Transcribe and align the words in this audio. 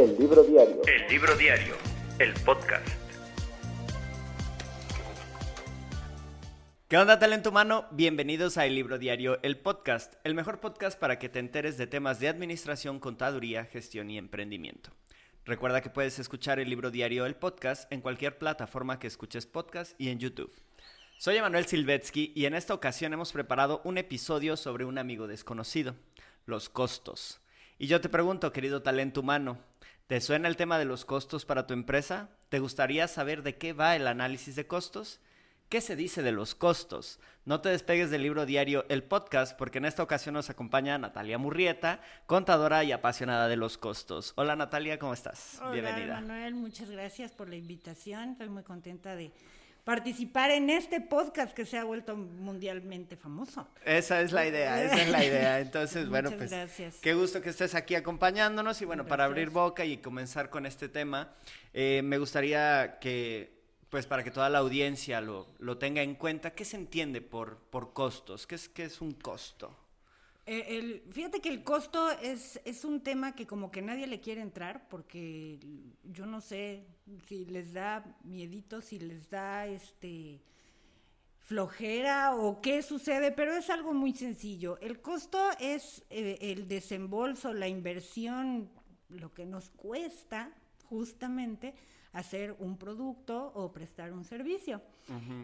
El 0.00 0.18
libro 0.18 0.42
diario. 0.42 0.80
El 0.86 1.12
libro 1.12 1.36
diario, 1.36 1.74
el 2.18 2.32
podcast. 2.32 2.88
¿Qué 6.88 6.96
onda, 6.96 7.18
talento 7.18 7.50
humano? 7.50 7.84
Bienvenidos 7.90 8.56
a 8.56 8.64
El 8.64 8.76
Libro 8.76 8.96
Diario, 8.96 9.38
el 9.42 9.58
podcast, 9.58 10.14
el 10.24 10.34
mejor 10.34 10.58
podcast 10.58 10.98
para 10.98 11.18
que 11.18 11.28
te 11.28 11.38
enteres 11.38 11.76
de 11.76 11.86
temas 11.86 12.18
de 12.18 12.30
administración, 12.30 12.98
contaduría, 12.98 13.66
gestión 13.66 14.10
y 14.10 14.16
emprendimiento. 14.16 14.88
Recuerda 15.44 15.82
que 15.82 15.90
puedes 15.90 16.18
escuchar 16.18 16.58
El 16.60 16.70
Libro 16.70 16.90
Diario, 16.90 17.26
el 17.26 17.36
podcast, 17.36 17.92
en 17.92 18.00
cualquier 18.00 18.38
plataforma 18.38 18.98
que 18.98 19.06
escuches 19.06 19.44
podcast 19.44 20.00
y 20.00 20.08
en 20.08 20.18
YouTube. 20.18 20.50
Soy 21.18 21.36
Emanuel 21.36 21.66
Silvetsky 21.66 22.32
y 22.34 22.46
en 22.46 22.54
esta 22.54 22.72
ocasión 22.72 23.12
hemos 23.12 23.32
preparado 23.32 23.82
un 23.84 23.98
episodio 23.98 24.56
sobre 24.56 24.86
un 24.86 24.96
amigo 24.96 25.26
desconocido, 25.26 25.94
los 26.46 26.70
costos. 26.70 27.42
Y 27.80 27.86
yo 27.86 28.02
te 28.02 28.10
pregunto, 28.10 28.52
querido 28.52 28.82
talento 28.82 29.22
humano, 29.22 29.56
¿te 30.06 30.20
suena 30.20 30.48
el 30.48 30.58
tema 30.58 30.78
de 30.78 30.84
los 30.84 31.06
costos 31.06 31.46
para 31.46 31.66
tu 31.66 31.72
empresa? 31.72 32.28
¿Te 32.50 32.58
gustaría 32.58 33.08
saber 33.08 33.42
de 33.42 33.56
qué 33.56 33.72
va 33.72 33.96
el 33.96 34.06
análisis 34.06 34.54
de 34.54 34.66
costos? 34.66 35.18
¿Qué 35.70 35.80
se 35.80 35.96
dice 35.96 36.22
de 36.22 36.30
los 36.30 36.54
costos? 36.54 37.20
No 37.46 37.62
te 37.62 37.70
despegues 37.70 38.10
del 38.10 38.22
libro 38.22 38.44
diario 38.44 38.84
El 38.90 39.02
Podcast, 39.02 39.56
porque 39.56 39.78
en 39.78 39.86
esta 39.86 40.02
ocasión 40.02 40.34
nos 40.34 40.50
acompaña 40.50 40.98
Natalia 40.98 41.38
Murrieta, 41.38 42.02
contadora 42.26 42.84
y 42.84 42.92
apasionada 42.92 43.48
de 43.48 43.56
los 43.56 43.78
costos. 43.78 44.34
Hola 44.36 44.56
Natalia, 44.56 44.98
¿cómo 44.98 45.14
estás? 45.14 45.58
Hola, 45.62 45.70
Bienvenida. 45.70 46.20
Manuel, 46.20 46.56
muchas 46.56 46.90
gracias 46.90 47.32
por 47.32 47.48
la 47.48 47.56
invitación. 47.56 48.32
Estoy 48.32 48.50
muy 48.50 48.62
contenta 48.62 49.16
de 49.16 49.32
participar 49.84 50.50
en 50.50 50.70
este 50.70 51.00
podcast 51.00 51.54
que 51.54 51.64
se 51.66 51.78
ha 51.78 51.84
vuelto 51.84 52.16
mundialmente 52.16 53.16
famoso. 53.16 53.66
Esa 53.84 54.20
es 54.20 54.32
la 54.32 54.46
idea, 54.46 54.82
esa 54.84 55.02
es 55.02 55.08
la 55.10 55.24
idea. 55.24 55.60
Entonces, 55.60 56.08
bueno, 56.10 56.30
Muchas 56.30 56.38
pues 56.38 56.50
gracias. 56.50 56.96
qué 57.00 57.14
gusto 57.14 57.40
que 57.40 57.50
estés 57.50 57.74
aquí 57.74 57.94
acompañándonos 57.94 58.80
y 58.82 58.84
bueno, 58.84 59.06
para 59.06 59.24
abrir 59.24 59.50
boca 59.50 59.84
y 59.84 59.98
comenzar 59.98 60.50
con 60.50 60.66
este 60.66 60.88
tema, 60.88 61.34
eh, 61.72 62.02
me 62.04 62.18
gustaría 62.18 62.98
que, 63.00 63.52
pues 63.88 64.06
para 64.06 64.22
que 64.22 64.30
toda 64.30 64.48
la 64.50 64.58
audiencia 64.58 65.20
lo, 65.20 65.48
lo 65.58 65.78
tenga 65.78 66.02
en 66.02 66.14
cuenta, 66.14 66.50
¿qué 66.52 66.64
se 66.64 66.76
entiende 66.76 67.20
por, 67.20 67.58
por 67.70 67.92
costos? 67.92 68.46
¿Qué 68.46 68.54
es, 68.54 68.68
¿Qué 68.68 68.84
es 68.84 69.00
un 69.00 69.12
costo? 69.12 69.76
Eh, 70.52 70.78
el- 70.78 71.02
fíjate 71.12 71.40
que 71.40 71.48
el 71.48 71.62
costo 71.62 72.10
es, 72.10 72.60
es 72.64 72.84
un 72.84 73.00
tema 73.02 73.36
que 73.36 73.46
como 73.46 73.70
que 73.70 73.82
nadie 73.82 74.08
le 74.08 74.18
quiere 74.20 74.40
entrar 74.40 74.88
porque 74.88 75.60
yo 76.02 76.26
no 76.26 76.40
sé 76.40 76.84
si 77.28 77.44
les 77.44 77.72
da 77.72 78.04
miedito, 78.24 78.80
si 78.80 78.98
les 78.98 79.30
da 79.30 79.68
este 79.68 80.40
flojera 81.38 82.34
o 82.34 82.60
qué 82.60 82.82
sucede, 82.82 83.32
pero 83.32 83.54
es 83.56 83.70
algo 83.70 83.92
muy 83.92 84.12
sencillo. 84.12 84.76
El 84.80 85.00
costo 85.00 85.38
es 85.58 86.04
eh, 86.10 86.38
el 86.40 86.66
desembolso, 86.68 87.52
la 87.52 87.68
inversión, 87.68 88.68
lo 89.08 89.32
que 89.32 89.46
nos 89.46 89.70
cuesta 89.70 90.52
justamente 90.88 91.74
hacer 92.12 92.56
un 92.58 92.76
producto 92.76 93.52
o 93.54 93.72
prestar 93.72 94.12
un 94.12 94.24
servicio. 94.24 94.82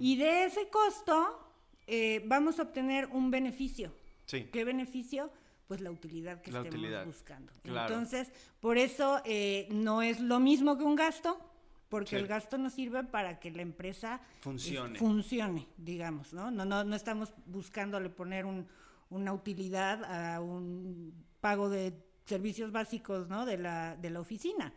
Y 0.00 0.16
de 0.16 0.44
ese 0.46 0.68
costo 0.68 1.38
eh, 1.86 2.22
vamos 2.26 2.58
a 2.58 2.62
obtener 2.64 3.06
un 3.06 3.30
beneficio. 3.30 3.92
Sí. 4.26 4.44
¿Qué 4.52 4.64
beneficio? 4.64 5.30
Pues 5.66 5.80
la 5.80 5.90
utilidad 5.90 6.40
que 6.42 6.52
La 6.52 6.58
estemos 6.58 6.78
utilidad, 6.78 7.04
buscando. 7.06 7.52
claro. 7.62 7.92
Entonces, 7.92 8.30
por 8.60 8.78
eso 8.78 9.20
eh, 9.24 9.66
no 9.70 10.02
es 10.02 10.20
lo 10.20 10.38
mismo 10.38 10.78
que 10.78 10.84
un 10.84 10.94
gasto, 10.94 11.40
porque 11.88 12.10
Sí. 12.10 12.16
el 12.16 12.26
gasto 12.26 12.58
nos 12.58 12.74
sirve 12.74 13.02
para 13.04 13.40
que 13.40 13.50
la 13.50 13.62
empresa 13.62 14.20
eh, 14.22 14.36
Funcione. 14.42 14.98
funcione, 14.98 15.66
digamos, 15.76 16.32
¿no? 16.32 16.50
No, 16.50 16.64
no, 16.64 16.84
no 16.84 16.94
estamos 16.94 17.32
buscándole 17.46 18.10
poner 18.10 18.44
un- 18.46 18.66
una 19.10 19.32
utilidad 19.32 20.04
a 20.04 20.40
un 20.40 21.14
pago 21.40 21.68
de 21.68 21.94
servicios 22.24 22.72
básicos, 22.72 23.28
¿no? 23.28 23.46
De 23.46 23.56
la, 23.56 23.96
de 23.96 24.10
la 24.10 24.18
oficina, 24.20 24.72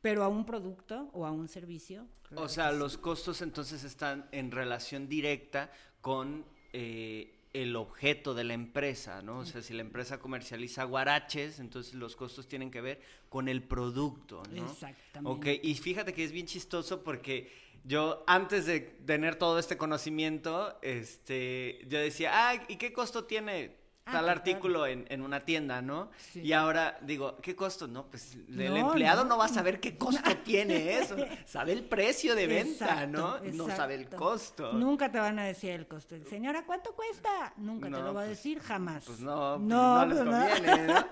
pero 0.00 0.22
a 0.22 0.28
un 0.28 0.44
producto 0.46 1.10
o 1.12 1.26
a 1.26 1.32
un 1.32 1.48
servicio. 1.48 2.06
claro 2.28 2.44
O 2.44 2.48
sea, 2.48 2.70
los 2.70 2.96
costos 2.96 3.42
entonces 3.42 3.82
están 3.82 4.28
en 4.30 4.52
relación 4.52 5.08
directa 5.08 5.70
con 6.00 6.44
eh, 6.72 7.35
el 7.62 7.76
objeto 7.76 8.34
de 8.34 8.44
la 8.44 8.54
empresa, 8.54 9.22
¿no? 9.22 9.38
O 9.38 9.44
sea, 9.46 9.62
si 9.62 9.72
la 9.72 9.80
empresa 9.80 10.18
comercializa 10.18 10.84
guaraches, 10.84 11.58
entonces 11.58 11.94
los 11.94 12.16
costos 12.16 12.46
tienen 12.46 12.70
que 12.70 12.80
ver 12.80 13.00
con 13.28 13.48
el 13.48 13.62
producto, 13.62 14.42
¿no? 14.52 14.66
Exactamente. 14.66 15.52
Ok, 15.52 15.60
y 15.62 15.74
fíjate 15.74 16.12
que 16.12 16.24
es 16.24 16.32
bien 16.32 16.46
chistoso 16.46 17.02
porque 17.02 17.50
yo 17.84 18.24
antes 18.26 18.66
de 18.66 18.80
tener 18.80 19.36
todo 19.36 19.58
este 19.58 19.76
conocimiento, 19.76 20.78
este, 20.82 21.80
yo 21.88 21.98
decía, 21.98 22.30
ah, 22.32 22.64
¿y 22.68 22.76
qué 22.76 22.92
costo 22.92 23.24
tiene 23.24 23.76
Ah, 24.08 24.12
tal 24.12 24.24
claro. 24.24 24.38
artículo 24.38 24.86
en, 24.86 25.04
en 25.08 25.20
una 25.20 25.44
tienda, 25.44 25.82
¿no? 25.82 26.10
Sí. 26.32 26.40
Y 26.40 26.52
ahora 26.52 26.96
digo, 27.02 27.38
¿qué 27.42 27.56
costo? 27.56 27.88
No, 27.88 28.06
pues 28.06 28.36
el 28.48 28.76
empleado 28.76 29.24
no. 29.24 29.30
no. 29.30 29.38
va 29.38 29.46
a 29.46 29.48
saber 29.48 29.80
qué 29.80 29.98
costo 29.98 30.22
tiene 30.44 30.96
eso. 30.98 31.16
Sabe 31.44 31.72
el 31.72 31.82
precio 31.84 32.36
de 32.36 32.46
venta, 32.46 32.84
Exacto, 33.02 33.40
¿no? 33.42 33.66
No 33.66 33.66
sabe 33.74 33.96
el 33.96 34.08
costo. 34.08 34.72
Nunca 34.74 35.10
te 35.10 35.18
van 35.18 35.40
a 35.40 35.44
decir 35.44 35.72
el 35.72 35.88
costo. 35.88 36.14
Señora, 36.30 36.64
¿cuánto 36.64 36.94
cuesta? 36.94 37.52
Nunca 37.56 37.90
No, 37.90 37.96
te 37.96 38.02
lo 38.04 38.14
va 38.14 38.20
a 38.22 38.24
pues- 38.26 38.36
decir 38.36 38.60
jamás. 38.60 39.04
Pues 39.06 39.18
no, 39.18 39.56
pues 39.56 39.68
no, 39.68 40.06
les 40.06 40.18
pues 40.18 40.28
conviene, 40.28 40.86
¿no? 40.86 41.06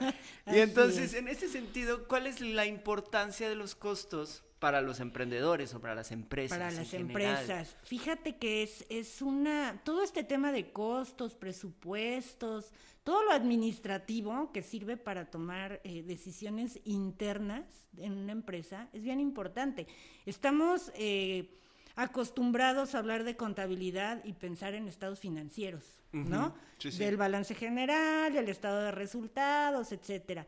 Y 0.55 0.61
entonces, 0.61 1.13
es. 1.13 1.15
en 1.15 1.27
ese 1.27 1.49
sentido, 1.49 2.07
¿cuál 2.07 2.29
es 2.29 2.41
la 2.41 2.65
importancia 2.65 3.49
de 3.49 3.57
los 3.57 3.75
costos 3.75 4.44
para 4.59 4.81
los 4.81 5.01
emprendedores 5.01 5.75
o 5.75 5.81
para 5.81 5.95
las 5.95 6.11
empresas? 6.13 6.57
para 6.57 6.71
en 6.71 6.77
las 6.77 6.91
general? 6.91 7.37
empresas. 7.37 7.77
Fíjate 7.83 8.37
que 8.37 8.63
es, 8.63 8.87
es 8.89 9.21
una, 9.23 9.81
todo 9.85 10.03
este 10.03 10.25
tema 10.25 10.53
de 10.53 10.73
costos, 10.73 11.35
presupuestos, 11.35 12.73
todo 13.03 13.23
lo 13.25 13.33
administrativo 13.33 14.51
que 14.53 14.63
sirve 14.63 14.97
para 14.97 15.27
tomar 15.31 15.81
eh, 15.85 16.03
decisiones 16.03 16.81
internas 16.85 17.65
en 17.99 18.13
una 18.13 18.33
empresa 18.33 18.89
es 18.93 19.03
bien 19.03 19.21
importante. 19.21 19.87
Estamos 20.25 20.91
eh, 20.95 21.51
acostumbrados 21.97 22.95
a 22.95 22.99
hablar 22.99 23.25
de 23.25 23.37
contabilidad 23.37 24.25
y 24.25 24.33
pensar 24.33 24.75
en 24.75 24.89
estados 24.89 25.21
financieros, 25.21 25.99
¿no? 26.13 26.47
Ujú, 26.47 26.57
sí, 26.79 26.93
sí. 26.93 26.99
Del 26.99 27.17
balance 27.17 27.55
general, 27.55 28.35
el 28.37 28.49
estado 28.49 28.83
de 28.83 28.91
resultados, 28.91 29.93
etcétera. 29.93 30.47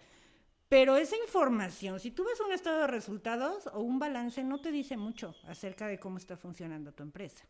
Pero 0.69 0.97
esa 0.97 1.17
información, 1.25 2.01
si 2.01 2.11
tú 2.11 2.25
ves 2.25 2.41
un 2.41 2.53
estado 2.53 2.81
de 2.81 2.87
resultados 2.89 3.69
o 3.73 3.81
un 3.81 3.99
balance, 4.01 4.43
no 4.43 4.61
te 4.61 4.73
dice 4.73 4.97
mucho 4.97 5.35
acerca 5.47 5.87
de 5.87 5.99
cómo 6.01 6.19
está 6.19 6.37
funcionando 6.37 6.93
tu 6.93 7.03
empresa. 7.03 7.45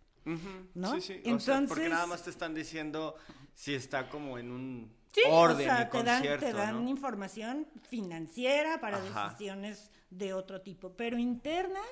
¿no? 0.75 0.95
Sí, 0.97 1.01
sí. 1.23 1.31
O 1.33 1.39
sea, 1.39 1.55
porque 1.61 1.85
Entonces- 1.85 1.91
nada 1.91 2.07
más 2.07 2.23
te 2.25 2.31
están 2.31 2.53
diciendo 2.53 3.15
si 3.55 3.75
está 3.75 4.09
como 4.09 4.39
en 4.39 4.51
un 4.51 4.93
Sí, 5.13 5.21
orden 5.31 5.71
o 5.71 5.73
sea, 5.73 5.83
y 5.83 5.91
te 5.91 6.03
dan, 6.03 6.23
te 6.41 6.53
dan 6.53 6.85
¿no? 6.85 6.91
información 6.91 7.67
financiera 7.89 8.81
para 8.81 8.99
Ajá. 8.99 9.29
decisiones 9.29 9.91
de 10.11 10.35
otro 10.35 10.61
tipo, 10.63 10.93
pero 10.95 11.17
internas 11.17 11.87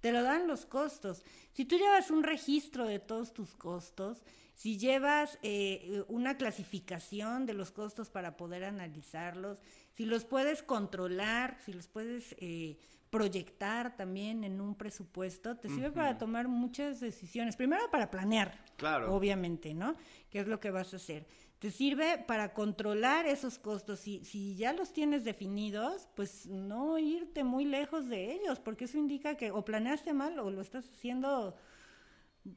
te 0.00 0.12
lo 0.12 0.22
dan 0.22 0.46
los 0.46 0.66
costos. 0.66 1.24
Si 1.52 1.64
tú 1.64 1.76
llevas 1.76 2.10
un 2.12 2.22
registro 2.22 2.86
de 2.86 3.00
todos 3.00 3.32
tus 3.34 3.54
costos, 3.56 4.22
si 4.54 4.78
llevas 4.78 5.38
eh, 5.42 6.04
una 6.08 6.36
clasificación 6.36 7.44
de 7.44 7.54
los 7.54 7.72
costos 7.72 8.08
para 8.08 8.36
poder 8.36 8.64
analizarlos, 8.64 9.58
si 9.96 10.06
los 10.06 10.24
puedes 10.24 10.62
controlar, 10.62 11.56
si 11.64 11.72
los 11.72 11.86
puedes 11.88 12.34
eh, 12.38 12.76
proyectar 13.10 13.96
también 13.96 14.42
en 14.42 14.60
un 14.60 14.74
presupuesto, 14.74 15.56
te 15.56 15.68
sirve 15.68 15.92
para 15.92 16.18
tomar 16.18 16.48
muchas 16.48 16.98
decisiones. 17.00 17.54
Primero 17.56 17.88
para 17.90 18.10
planear, 18.10 18.58
Claro. 18.76 19.14
obviamente, 19.14 19.72
¿no? 19.72 19.94
¿Qué 20.30 20.40
es 20.40 20.48
lo 20.48 20.58
que 20.58 20.70
vas 20.72 20.92
a 20.92 20.96
hacer? 20.96 21.26
Te 21.60 21.70
sirve 21.70 22.18
para 22.18 22.52
controlar 22.52 23.26
esos 23.26 23.58
costos. 23.60 24.00
Si, 24.00 24.24
si 24.24 24.56
ya 24.56 24.72
los 24.72 24.92
tienes 24.92 25.22
definidos, 25.24 26.08
pues 26.16 26.46
no 26.46 26.98
irte 26.98 27.44
muy 27.44 27.64
lejos 27.64 28.08
de 28.08 28.32
ellos, 28.34 28.58
porque 28.58 28.86
eso 28.86 28.98
indica 28.98 29.36
que 29.36 29.52
o 29.52 29.64
planeaste 29.64 30.12
mal 30.12 30.38
o 30.40 30.50
lo 30.50 30.60
estás 30.60 30.90
haciendo 30.90 31.54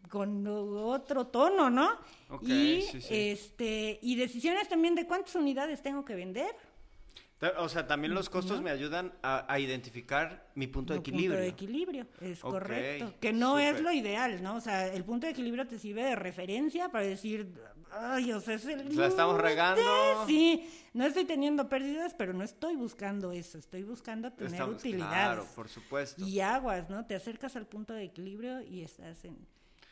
con 0.09 0.45
otro 0.47 1.27
tono, 1.27 1.69
¿no? 1.69 1.89
Y 2.41 2.81
sí, 2.81 3.01
sí. 3.01 3.07
este 3.09 3.99
y 4.01 4.15
decisiones 4.15 4.67
también 4.67 4.95
de 4.95 5.05
cuántas 5.07 5.35
unidades 5.35 5.81
tengo 5.81 6.03
que 6.03 6.15
vender. 6.15 6.53
O 7.59 7.69
sea, 7.69 7.85
también 7.85 8.15
los 8.15 8.29
costos 8.29 8.61
me 8.63 8.71
ayudan 8.71 9.13
a, 9.21 9.45
a 9.51 9.59
identificar 9.59 10.49
mi 10.55 10.65
punto 10.65 10.93
de 10.93 10.99
equilibrio. 10.99 11.29
Punto 11.31 11.41
de 11.43 11.47
equilibrio, 11.49 12.07
es 12.21 12.39
correcto. 12.39 13.13
Que 13.19 13.31
no 13.31 13.59
es 13.59 13.79
lo 13.79 13.91
ideal, 13.91 14.41
¿no? 14.41 14.55
O 14.55 14.61
sea, 14.61 14.87
el 14.87 15.03
punto 15.03 15.27
de 15.27 15.33
equilibrio 15.33 15.67
te 15.67 15.77
sirve 15.77 16.03
de 16.03 16.15
referencia 16.15 16.89
para 16.89 17.05
decir, 17.05 17.53
ay, 17.91 18.31
o 18.33 18.39
sea, 18.41 18.55
es 18.55 18.65
el 18.65 18.95
La 18.95 19.05
estamos 19.05 19.35
límite". 19.35 19.49
regando. 19.49 20.25
Sí, 20.25 20.67
no 20.95 21.05
estoy 21.05 21.25
teniendo 21.25 21.69
pérdidas, 21.69 22.15
pero 22.15 22.33
no 22.33 22.43
estoy 22.43 22.75
buscando 22.75 23.31
eso, 23.31 23.59
estoy 23.59 23.83
buscando 23.83 24.31
tener 24.33 24.53
Estamos- 24.53 24.75
utilidades. 24.79 25.11
Claro, 25.13 25.45
por 25.55 25.69
supuesto. 25.69 26.25
Y 26.25 26.39
aguas, 26.39 26.89
¿no? 26.89 27.05
Te 27.05 27.13
acercas 27.13 27.55
al 27.55 27.67
punto 27.67 27.93
de 27.93 28.05
equilibrio 28.05 28.61
y 28.63 28.81
estás 28.81 29.23
en, 29.25 29.37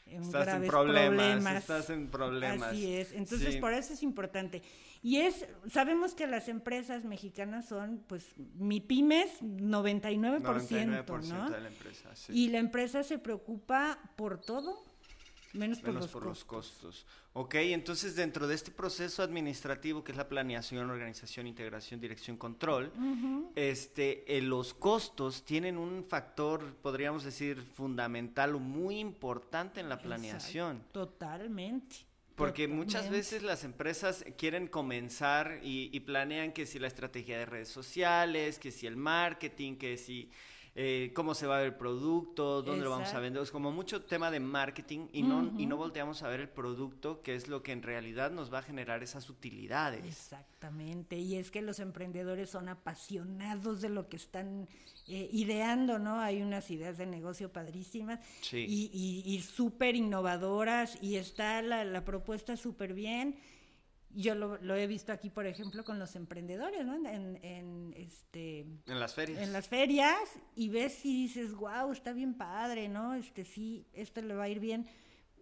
en 0.06 0.22
Estás 0.22 0.42
en 0.42 0.48
graves 0.48 0.70
problemas, 0.70 1.56
estás 1.58 1.90
en 1.90 2.08
problemas. 2.08 2.70
Así 2.72 2.94
es. 2.96 3.12
Entonces, 3.12 3.56
Sí. 3.56 3.60
por 3.60 3.74
eso 3.74 3.94
es 3.94 4.04
importante. 4.04 4.62
Y 5.02 5.18
es, 5.18 5.46
sabemos 5.72 6.14
que 6.14 6.28
las 6.28 6.48
empresas 6.48 7.04
mexicanas 7.06 7.68
son, 7.68 8.04
pues, 8.08 8.28
mi 8.56 8.82
pymes, 8.82 9.42
99%, 9.42 10.44
99% 10.44 11.34
¿no? 11.34 11.50
de 11.50 11.60
la 11.62 11.68
empresa, 11.68 12.16
sí. 12.16 12.34
Y 12.34 12.50
la 12.50 12.60
empresa 12.60 13.04
se 13.04 13.18
preocupa 13.18 13.98
por 14.16 14.40
todo. 14.40 14.85
Menos 15.56 15.80
por, 15.80 15.90
Menos 15.90 16.04
los, 16.04 16.12
por 16.12 16.26
los 16.26 16.44
costos. 16.44 16.78
costos. 16.82 17.06
Ok, 17.34 17.56
entonces 17.56 18.16
dentro 18.16 18.48
de 18.48 18.56
este 18.56 18.72
proceso 18.72 19.24
administrativo 19.24 20.04
que 20.04 20.12
es 20.12 20.18
la 20.18 20.30
planeación, 20.30 20.90
organización, 20.90 21.48
integración, 21.48 22.00
dirección, 22.00 22.38
control, 22.38 22.92
este, 23.56 24.38
eh, 24.38 24.42
los 24.42 24.74
costos 24.74 25.44
tienen 25.44 25.78
un 25.78 26.04
factor, 26.04 26.76
podríamos 26.82 27.24
decir, 27.24 27.62
fundamental 27.62 28.56
o 28.56 28.60
muy 28.60 29.00
importante 29.00 29.80
en 29.80 29.90
la 29.90 29.98
planeación. 29.98 30.78
Exacto, 30.78 31.08
Totalmente. 31.08 31.96
Porque 32.36 32.68
muchas 32.68 33.10
veces 33.10 33.44
las 33.44 33.64
empresas 33.64 34.26
quieren 34.38 34.68
comenzar 34.68 35.62
y, 35.64 35.90
y 35.94 36.00
planean 36.02 36.52
que 36.52 36.66
si 36.66 36.80
la 36.80 36.88
estrategia 36.88 37.38
de 37.38 37.46
redes 37.46 37.70
sociales, 37.70 38.60
que 38.60 38.72
si 38.72 38.88
el 38.88 38.98
marketing, 38.98 39.78
que 39.78 39.98
si 39.98 40.30
eh, 40.78 41.12
cómo 41.16 41.34
se 41.34 41.48
va 41.48 41.56
a 41.56 41.60
ver 41.60 41.68
el 41.68 41.76
producto, 41.76 42.62
dónde 42.62 42.84
lo 42.84 42.90
vamos 42.92 43.14
a 43.14 43.20
vender. 43.20 43.42
Es 43.42 43.50
como 43.52 43.72
mucho 43.72 44.04
tema 44.04 44.30
de 44.30 44.42
marketing 44.42 45.08
y 45.14 45.24
no, 45.24 45.54
y 45.58 45.66
no 45.68 45.78
volteamos 45.78 46.22
a 46.22 46.28
ver 46.28 46.42
el 46.42 46.50
producto, 46.50 47.22
que 47.22 47.34
es 47.36 47.48
lo 47.48 47.64
que 47.64 47.72
en 47.72 47.82
realidad 47.82 48.30
nos 48.32 48.54
va 48.54 48.60
a 48.60 48.62
generar 48.62 49.02
esas 49.02 49.30
utilidades. 49.30 50.04
Exactamente, 50.06 51.18
y 51.18 51.36
es 51.36 51.50
que 51.50 51.62
los 51.62 51.80
emprendedores 51.80 52.50
son 52.50 52.68
apasionados 52.68 53.82
de 53.82 53.90
lo 53.90 54.10
que 54.10 54.18
están 54.18 54.68
eh, 55.08 55.30
ideando, 55.32 55.98
¿no? 55.98 56.20
Hay 56.20 56.42
unas 56.42 56.70
ideas 56.72 56.98
de 56.98 57.06
negocio 57.06 57.54
padrísimas 57.54 58.20
Sí. 58.42 58.66
y, 58.68 58.90
y, 58.94 59.34
y 59.36 59.42
súper 59.42 59.96
innovadoras 59.96 60.98
y 61.02 61.16
está 61.16 61.62
la, 61.62 61.86
la 61.86 62.04
propuesta 62.04 62.58
súper 62.58 62.94
bien. 62.94 63.38
Yo 64.18 64.34
lo, 64.34 64.58
lo 64.62 64.76
he 64.76 64.88
visto 64.88 65.12
aquí, 65.12 65.30
por 65.30 65.46
ejemplo, 65.46 65.84
con 65.84 66.00
los 66.00 66.16
emprendedores, 66.16 66.86
¿no? 66.86 66.96
En, 66.96 67.38
en, 67.44 67.94
este, 67.98 68.62
En 68.88 69.00
las 69.00 69.14
ferias. 69.14 69.42
en 69.42 69.52
las 69.52 69.68
ferias 69.68 70.18
y 70.56 70.70
ves 70.70 71.06
y 71.06 71.24
dices, 71.24 71.54
wow, 71.54 71.92
está 71.92 72.14
bien 72.14 72.34
padre, 72.36 72.88
¿no? 72.88 73.14
Este 73.14 73.44
sí, 73.44 73.86
esto 73.94 74.22
le 74.22 74.34
va 74.34 74.44
a 74.46 74.50
ir 74.50 74.62
bien, 74.62 74.88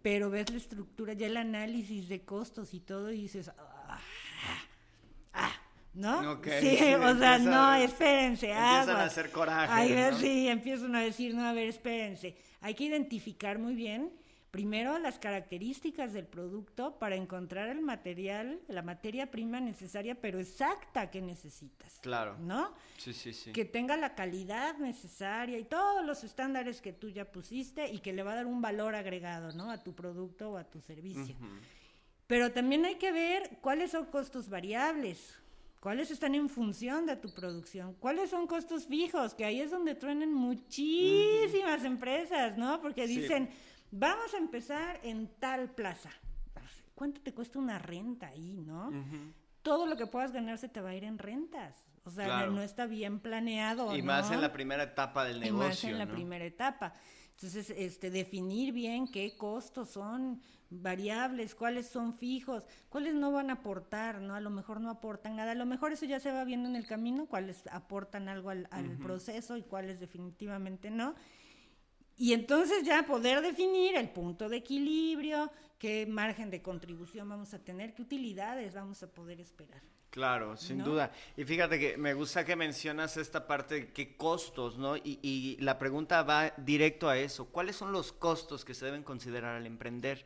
pero 0.02 0.28
ves 0.28 0.50
la 0.50 0.56
estructura, 0.56 1.12
ya 1.12 1.28
el 1.28 1.36
análisis 1.36 2.08
de 2.08 2.24
costos 2.24 2.74
y 2.74 2.80
todo 2.80 3.12
y 3.12 3.22
dices, 3.22 3.50
ah, 3.56 4.00
ah, 5.34 5.52
¿no? 5.94 6.32
Ok, 6.32 6.48
sí, 6.60 6.76
sí, 6.76 6.94
o 6.94 7.16
sea, 7.16 7.38
no, 7.38 7.74
espérense, 7.74 8.46
empiezan 8.50 8.56
a 8.56 8.80
aguas. 8.82 9.06
hacer 9.06 9.30
coraje, 9.30 9.72
Ahí 9.72 9.92
ves, 9.92 10.12
¿no? 10.14 10.18
sí, 10.18 10.48
empiezan 10.48 10.94
a 10.96 11.00
decir, 11.00 11.32
no, 11.34 11.44
a 11.46 11.52
ver, 11.52 11.68
espérense. 11.68 12.36
Hay 12.60 12.74
que 12.74 12.84
identificar 12.84 13.58
muy 13.58 13.74
bien, 13.76 14.10
primero, 14.54 15.00
las 15.00 15.18
características 15.18 16.12
del 16.12 16.26
producto 16.28 16.96
para 17.00 17.16
encontrar 17.16 17.70
el 17.70 17.80
material, 17.80 18.60
la 18.68 18.82
materia 18.82 19.28
prima 19.28 19.58
necesaria, 19.58 20.14
pero 20.14 20.38
exacta 20.38 21.10
que 21.10 21.20
necesitas. 21.20 21.98
Claro. 21.98 22.38
¿No? 22.38 22.72
Sí, 22.96 23.12
sí, 23.12 23.32
sí. 23.32 23.50
que 23.50 23.64
tenga 23.64 23.96
la 23.96 24.14
calidad 24.14 24.78
necesaria 24.78 25.58
y 25.58 25.64
todos 25.64 26.06
los 26.06 26.22
estándares 26.22 26.80
que 26.80 26.92
tú 26.92 27.08
ya 27.08 27.24
pusiste 27.24 27.88
y 27.90 27.98
que 27.98 28.12
le 28.12 28.22
va 28.22 28.30
a 28.30 28.36
dar 28.36 28.46
un 28.46 28.62
valor 28.62 28.94
agregado, 28.94 29.50
¿no? 29.54 29.72
A 29.72 29.82
tu 29.82 29.92
producto 29.92 30.52
o 30.52 30.56
a 30.56 30.62
tu 30.62 30.80
servicio. 30.80 31.34
Pero 32.28 32.52
también 32.52 32.84
hay 32.84 32.94
que 32.94 33.10
ver 33.10 33.58
cuáles 33.60 33.90
son 33.90 34.04
costos 34.04 34.48
variables, 34.48 35.36
cuáles 35.80 36.12
están 36.12 36.36
en 36.36 36.48
función 36.48 37.06
de 37.06 37.16
tu 37.16 37.34
producción, 37.34 37.94
cuáles 37.94 38.30
son 38.30 38.46
costos 38.46 38.86
fijos, 38.86 39.34
que 39.34 39.44
ahí 39.44 39.60
es 39.60 39.72
donde 39.72 39.96
truenan 39.96 40.32
muchísimas 40.32 41.82
empresas, 41.82 42.56
¿no? 42.56 42.80
Porque 42.80 43.08
Sí. 43.08 43.26
Vamos 43.96 44.34
a 44.34 44.38
empezar 44.38 44.98
en 45.02 45.28
tal 45.38 45.70
plaza. 45.70 46.10
¿Cuánto 46.94 47.20
te 47.20 47.32
cuesta 47.34 47.58
una 47.58 47.78
renta 47.78 48.28
ahí, 48.28 48.54
no? 48.64 48.92
Todo 49.62 49.86
lo 49.86 49.96
que 49.96 50.06
puedas 50.06 50.32
ganar 50.32 50.58
se 50.58 50.68
te 50.68 50.80
va 50.80 50.90
a 50.90 50.94
ir 50.94 51.04
en 51.04 51.18
rentas. 51.18 51.84
O 52.04 52.10
sea, 52.10 52.26
Claro. 52.26 52.52
no 52.52 52.60
está 52.62 52.86
bien 52.86 53.18
planeado. 53.18 53.96
Y 53.96 54.02
más 54.02 54.30
en 54.30 54.40
la 54.40 54.52
primera 54.52 54.82
etapa 54.82 55.24
del 55.24 55.38
Y 55.38 55.46
negocio. 55.46 55.66
más 55.68 55.84
en 55.84 55.98
la 55.98 56.06
primera 56.06 56.44
etapa. 56.44 56.92
Entonces, 57.30 57.70
este, 57.70 58.10
definir 58.10 58.72
bien 58.72 59.08
qué 59.08 59.36
costos 59.36 59.88
son 59.90 60.40
variables, 60.70 61.54
cuáles 61.54 61.88
son 61.88 62.14
fijos, 62.14 62.64
cuáles 62.88 63.14
no 63.14 63.32
van 63.32 63.50
a 63.50 63.54
aportar, 63.54 64.20
¿no? 64.20 64.34
A 64.34 64.40
lo 64.40 64.50
mejor 64.50 64.80
no 64.80 64.90
aportan 64.90 65.36
nada, 65.36 65.52
a 65.52 65.54
lo 65.56 65.66
mejor 65.66 65.92
eso 65.92 66.04
ya 66.04 66.20
se 66.20 66.30
va 66.30 66.44
viendo 66.44 66.68
en 66.68 66.76
el 66.76 66.86
camino, 66.86 67.26
cuáles 67.26 67.66
aportan 67.72 68.28
algo 68.28 68.50
al, 68.50 68.68
al 68.70 68.90
proceso 68.98 69.56
y 69.56 69.62
cuáles 69.62 69.98
definitivamente 69.98 70.90
no. 70.90 71.14
Y 72.16 72.32
entonces 72.32 72.84
ya 72.84 73.04
poder 73.06 73.40
definir 73.40 73.96
el 73.96 74.10
punto 74.10 74.48
de 74.48 74.58
equilibrio, 74.58 75.50
qué 75.78 76.06
margen 76.06 76.50
de 76.50 76.62
contribución 76.62 77.28
vamos 77.28 77.54
a 77.54 77.58
tener, 77.58 77.94
qué 77.94 78.02
utilidades 78.02 78.74
vamos 78.74 79.02
a 79.02 79.10
poder 79.10 79.40
esperar. 79.40 79.82
Claro, 80.10 80.56
sin 80.56 80.78
¿no? 80.78 80.84
duda. 80.84 81.10
Y 81.36 81.44
fíjate 81.44 81.76
que 81.76 81.96
me 81.96 82.14
gusta 82.14 82.44
que 82.44 82.54
mencionas 82.54 83.16
esta 83.16 83.48
parte 83.48 83.74
de 83.74 83.92
qué 83.92 84.16
costos, 84.16 84.78
¿no? 84.78 84.96
Y, 84.96 85.18
y 85.22 85.56
la 85.60 85.76
pregunta 85.76 86.22
va 86.22 86.54
directo 86.56 87.08
a 87.08 87.18
eso. 87.18 87.46
¿Cuáles 87.46 87.74
son 87.74 87.90
los 87.90 88.12
costos 88.12 88.64
que 88.64 88.74
se 88.74 88.84
deben 88.84 89.02
considerar 89.02 89.56
al 89.56 89.66
emprender? 89.66 90.24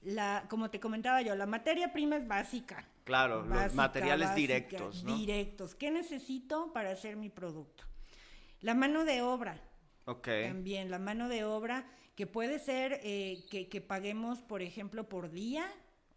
La, 0.00 0.46
como 0.48 0.70
te 0.70 0.80
comentaba 0.80 1.20
yo, 1.20 1.34
la 1.34 1.44
materia 1.44 1.92
prima 1.92 2.16
es 2.16 2.26
básica. 2.26 2.88
Claro, 3.04 3.44
los 3.44 3.74
materiales 3.74 4.28
básica, 4.30 4.40
directos, 4.40 5.04
¿no? 5.04 5.14
Directos. 5.14 5.74
¿Qué 5.74 5.90
necesito 5.90 6.72
para 6.72 6.90
hacer 6.90 7.16
mi 7.16 7.28
producto? 7.28 7.84
La 8.62 8.74
mano 8.74 9.04
de 9.04 9.20
obra. 9.20 9.60
Ok. 10.06 10.28
También, 10.46 10.90
la 10.90 10.98
mano 10.98 11.28
de 11.28 11.44
obra 11.44 11.86
que 12.14 12.26
puede 12.26 12.58
ser 12.58 13.00
eh, 13.02 13.44
que, 13.50 13.68
que 13.68 13.80
paguemos, 13.80 14.42
por 14.42 14.62
ejemplo, 14.62 15.08
por 15.08 15.30
día 15.30 15.66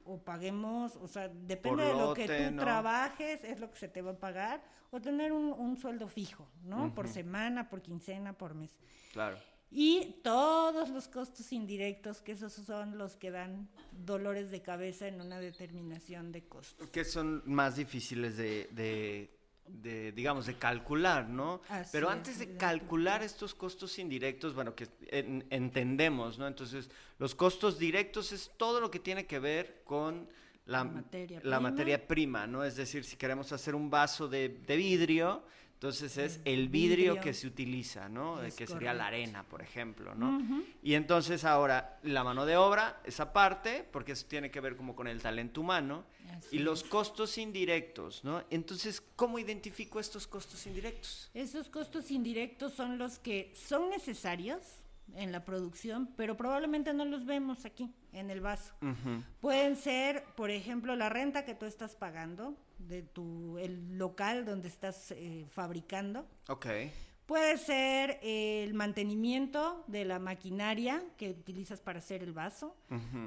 o 0.05 0.21
paguemos, 0.21 0.97
o 0.97 1.07
sea, 1.07 1.29
depende 1.29 1.85
de 1.85 1.93
lo 1.93 2.13
que 2.13 2.27
tú 2.27 2.55
¿no? 2.55 2.61
trabajes, 2.61 3.43
es 3.43 3.59
lo 3.59 3.71
que 3.71 3.79
se 3.79 3.87
te 3.87 4.01
va 4.01 4.11
a 4.11 4.19
pagar, 4.19 4.63
o 4.91 4.99
tener 4.99 5.31
un, 5.31 5.53
un 5.53 5.77
sueldo 5.77 6.07
fijo, 6.07 6.47
¿no? 6.63 6.93
Por 6.93 7.07
semana, 7.07 7.69
por 7.69 7.81
quincena, 7.81 8.33
por 8.33 8.53
mes. 8.53 8.75
Claro. 9.13 9.37
Y 9.75 10.19
todos 10.23 10.89
los 10.89 11.07
costos 11.07 11.51
indirectos, 11.51 12.21
que 12.21 12.33
esos 12.33 12.53
son 12.53 12.99
los 12.99 13.15
que 13.15 13.31
dan 13.31 13.69
dolores 13.91 14.51
de 14.51 14.61
cabeza 14.61 15.07
en 15.07 15.19
una 15.19 15.39
determinación 15.39 16.31
de 16.31 16.43
costos. 16.43 16.89
Que 16.89 17.03
son 17.03 17.41
más 17.45 17.75
difíciles 17.75 18.37
de, 18.37 18.69
de, 18.71 19.32
de, 19.67 20.11
digamos, 20.11 20.45
de 20.45 20.55
calcular, 20.57 21.27
¿no? 21.29 21.61
Así 21.69 21.89
Pero 21.91 22.07
es, 22.07 22.13
antes 22.13 22.39
de 22.39 22.45
de 22.47 22.57
calcular 22.57 23.23
estos 23.23 23.55
costos 23.55 23.97
indirectos, 23.99 24.53
bueno, 24.53 24.75
que 24.75 24.87
en- 25.07 25.45
entendemos, 25.49 26.37
¿no? 26.37 26.47
Entonces, 26.47 26.89
los 27.19 27.33
costos 27.35 27.79
directos 27.79 28.31
es 28.31 28.51
todo 28.57 28.79
lo 28.81 28.91
que 28.91 28.99
tiene 28.99 29.25
que 29.25 29.39
ver 29.39 29.81
con 29.85 30.27
la, 30.65 30.79
La 30.79 30.83
materia 30.85 31.37
la 31.37 31.41
prima. 31.41 31.59
materia 31.59 32.07
prima, 32.07 32.47
¿no? 32.47 32.63
Es 32.63 32.75
decir, 32.75 33.03
si 33.03 33.15
queremos 33.17 33.51
hacer 33.51 33.75
un 33.75 33.89
vaso 33.89 34.27
de, 34.27 34.49
de 34.49 34.75
vidrio, 34.77 35.43
entonces 35.83 36.17
es 36.17 36.39
El 36.45 36.69
vidrio, 36.69 37.15
vidrio. 37.15 37.21
que 37.21 37.33
se 37.33 37.45
utiliza, 37.45 38.07
¿no? 38.07 38.41
Es 38.41 38.55
que 38.55 38.65
sería 38.65 38.93
la 38.93 39.07
arena, 39.07 39.43
por 39.43 39.61
ejemplo, 39.61 40.15
¿no? 40.15 40.41
Y 40.81 40.93
entonces 40.93 41.43
ahora 41.43 41.99
la 42.03 42.23
mano 42.23 42.45
de 42.45 42.55
obra, 42.55 43.01
esa 43.03 43.33
parte, 43.33 43.85
porque 43.91 44.13
eso 44.13 44.25
tiene 44.25 44.49
que 44.49 44.61
ver 44.61 44.77
como 44.77 44.95
con 44.95 45.07
el 45.07 45.21
talento 45.21 45.59
humano, 45.59 46.05
Así 46.37 46.55
y 46.55 46.59
los 46.59 46.85
costos 46.85 47.37
indirectos, 47.37 48.23
¿no? 48.23 48.45
Entonces, 48.49 49.03
¿cómo 49.17 49.39
identifico 49.39 49.99
estos 49.99 50.25
costos 50.25 50.65
indirectos? 50.67 51.29
Esos 51.33 51.67
costos 51.67 52.11
indirectos 52.11 52.71
son 52.71 52.97
los 52.97 53.19
que 53.19 53.51
son 53.53 53.89
necesarios 53.89 54.61
en 55.15 55.33
la 55.33 55.43
producción, 55.43 56.09
pero 56.15 56.37
probablemente 56.37 56.93
no 56.93 57.03
los 57.03 57.25
vemos 57.25 57.65
aquí, 57.65 57.93
en 58.13 58.29
el 58.29 58.39
vaso. 58.39 58.73
Pueden 59.41 59.75
ser, 59.75 60.23
por 60.37 60.49
ejemplo, 60.49 60.95
la 60.95 61.09
renta 61.09 61.43
que 61.43 61.55
tú 61.55 61.65
estás 61.65 61.97
pagando 61.97 62.55
de 62.87 63.01
tu 63.03 63.57
el 63.57 63.97
local 63.97 64.45
donde 64.45 64.67
estás 64.67 65.11
eh, 65.11 65.45
fabricando. 65.49 66.27
Ok, 66.49 66.67
Puede 67.25 67.57
ser 67.57 68.19
el 68.21 68.73
mantenimiento 68.73 69.85
de 69.87 70.03
la 70.03 70.19
maquinaria 70.19 71.01
que 71.17 71.29
utilizas 71.29 71.79
para 71.79 71.99
hacer 71.99 72.21
el 72.21 72.33
vaso. 72.33 72.75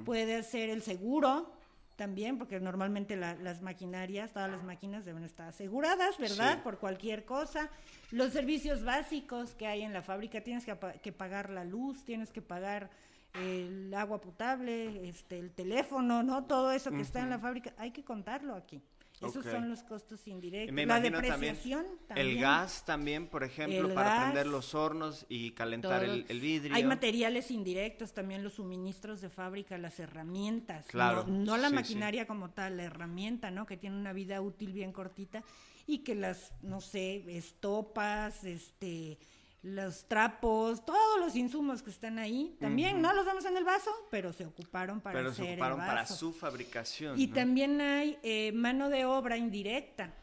Puede 0.05 0.43
ser 0.43 0.69
el 0.69 0.83
seguro 0.83 1.51
también, 1.97 2.37
porque 2.37 2.61
normalmente 2.61 3.17
la- 3.17 3.37
las 3.37 3.63
maquinarias, 3.63 4.33
todas 4.35 4.51
las 4.51 4.63
máquinas 4.63 5.07
deben 5.07 5.25
estar 5.25 5.49
aseguradas, 5.49 6.19
¿verdad? 6.19 6.57
Sí. 6.57 6.61
Por 6.63 6.79
cualquier 6.79 7.25
cosa. 7.25 7.71
Los 8.11 8.35
servicios 8.35 8.85
básicos 8.85 9.55
que 9.55 9.67
hay 9.67 9.81
en 9.81 9.95
la 9.95 10.03
fábrica, 10.03 10.43
tienes 10.43 10.67
que 10.67 11.13
pagar 11.13 11.49
la 11.49 11.65
luz, 11.65 12.05
tienes 12.05 12.31
que 12.31 12.43
pagar 12.43 12.91
el 13.33 13.93
agua 13.95 14.21
potable, 14.21 15.09
este, 15.09 15.39
el 15.39 15.51
teléfono, 15.53 16.23
¿no? 16.23 16.45
Todo 16.45 16.71
eso 16.73 16.91
que 16.91 17.01
está 17.01 17.21
en 17.21 17.31
la 17.31 17.39
fábrica, 17.39 17.73
hay 17.79 17.93
que 17.93 18.05
contarlo 18.05 18.55
aquí. 18.55 18.83
Esos 19.21 19.45
son 19.45 19.69
los 19.69 19.83
costos 19.83 20.27
indirectos. 20.27 20.75
me 20.75 20.85
la 20.85 20.99
imagino 20.99 21.23
también 21.23 21.55
depreciación 21.55 21.87
el 22.17 22.39
gas 22.39 22.85
también, 22.85 23.29
por 23.29 23.45
ejemplo, 23.45 23.89
El 23.89 23.95
para 23.95 24.11
gas, 24.11 24.23
prender 24.25 24.47
los 24.47 24.75
hornos 24.75 25.27
y 25.29 25.53
calentar 25.53 26.05
el, 26.05 26.27
el 26.29 26.41
vidrio. 26.41 26.75
Hay 26.75 26.85
materiales 26.85 27.51
indirectos, 27.51 28.13
también 28.13 28.45
los 28.45 28.55
suministros 28.55 29.21
de 29.21 29.31
fábrica, 29.31 29.79
las 29.79 29.99
herramientas. 30.01 30.87
Claro, 30.87 31.25
No, 31.27 31.45
no 31.45 31.57
la 31.57 31.69
sí, 31.69 31.75
maquinaria 31.75 32.27
como 32.27 32.51
tal, 32.51 32.77
la 32.77 32.85
herramienta, 32.85 33.51
¿no? 33.51 33.67
Que 33.67 33.77
tiene 33.77 33.97
una 33.97 34.13
vida 34.13 34.41
útil 34.41 34.73
bien 34.73 34.93
cortita 34.93 35.43
y 35.87 35.99
que 35.99 36.15
las, 36.15 36.53
no 36.63 36.81
sé, 36.81 37.25
estopas, 37.37 38.45
este, 38.45 39.19
los 39.67 40.07
trapos, 40.07 40.85
todos 40.85 41.19
los 41.19 41.35
insumos 41.35 41.83
que 41.83 41.91
están 41.91 42.21
ahí, 42.21 42.57
también 42.61 43.03
no 43.03 43.13
los 43.13 43.27
vemos 43.27 43.45
en 43.47 43.57
el 43.57 43.65
vaso, 43.65 43.91
pero 44.13 44.33
se 44.33 44.47
ocuparon 44.47 45.01
para 45.01 45.19
pero 45.19 45.31
hacer 45.31 45.45
se 45.45 45.53
el 45.55 45.59
ocuparon 45.59 45.79
para 45.81 46.07
su 46.07 46.33
fabricación. 46.33 47.19
Y 47.19 47.27
¿no? 47.27 47.35
también 47.35 47.81
hay 47.81 48.17
eh, 48.23 48.53
mano 48.53 48.91
de 48.91 49.05
obra 49.07 49.37
indirecta, 49.37 50.15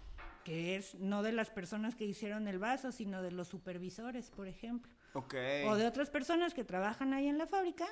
que 0.45 0.77
es 0.77 0.95
no 0.95 1.23
de 1.23 1.33
las 1.33 1.49
personas 1.49 1.93
que 1.93 2.05
hicieron 2.05 2.47
el 2.47 2.57
vaso, 2.57 2.93
sino 2.93 3.21
de 3.21 3.31
los 3.31 3.49
supervisores, 3.49 4.31
por 4.31 4.47
ejemplo 4.47 4.89
Ok. 5.13 5.35
o 5.67 5.75
de 5.75 5.87
otras 5.87 6.09
personas 6.09 6.53
que 6.53 6.63
trabajan 6.63 7.13
ahí 7.13 7.27
en 7.27 7.37
la 7.37 7.45
fábrica 7.45 7.85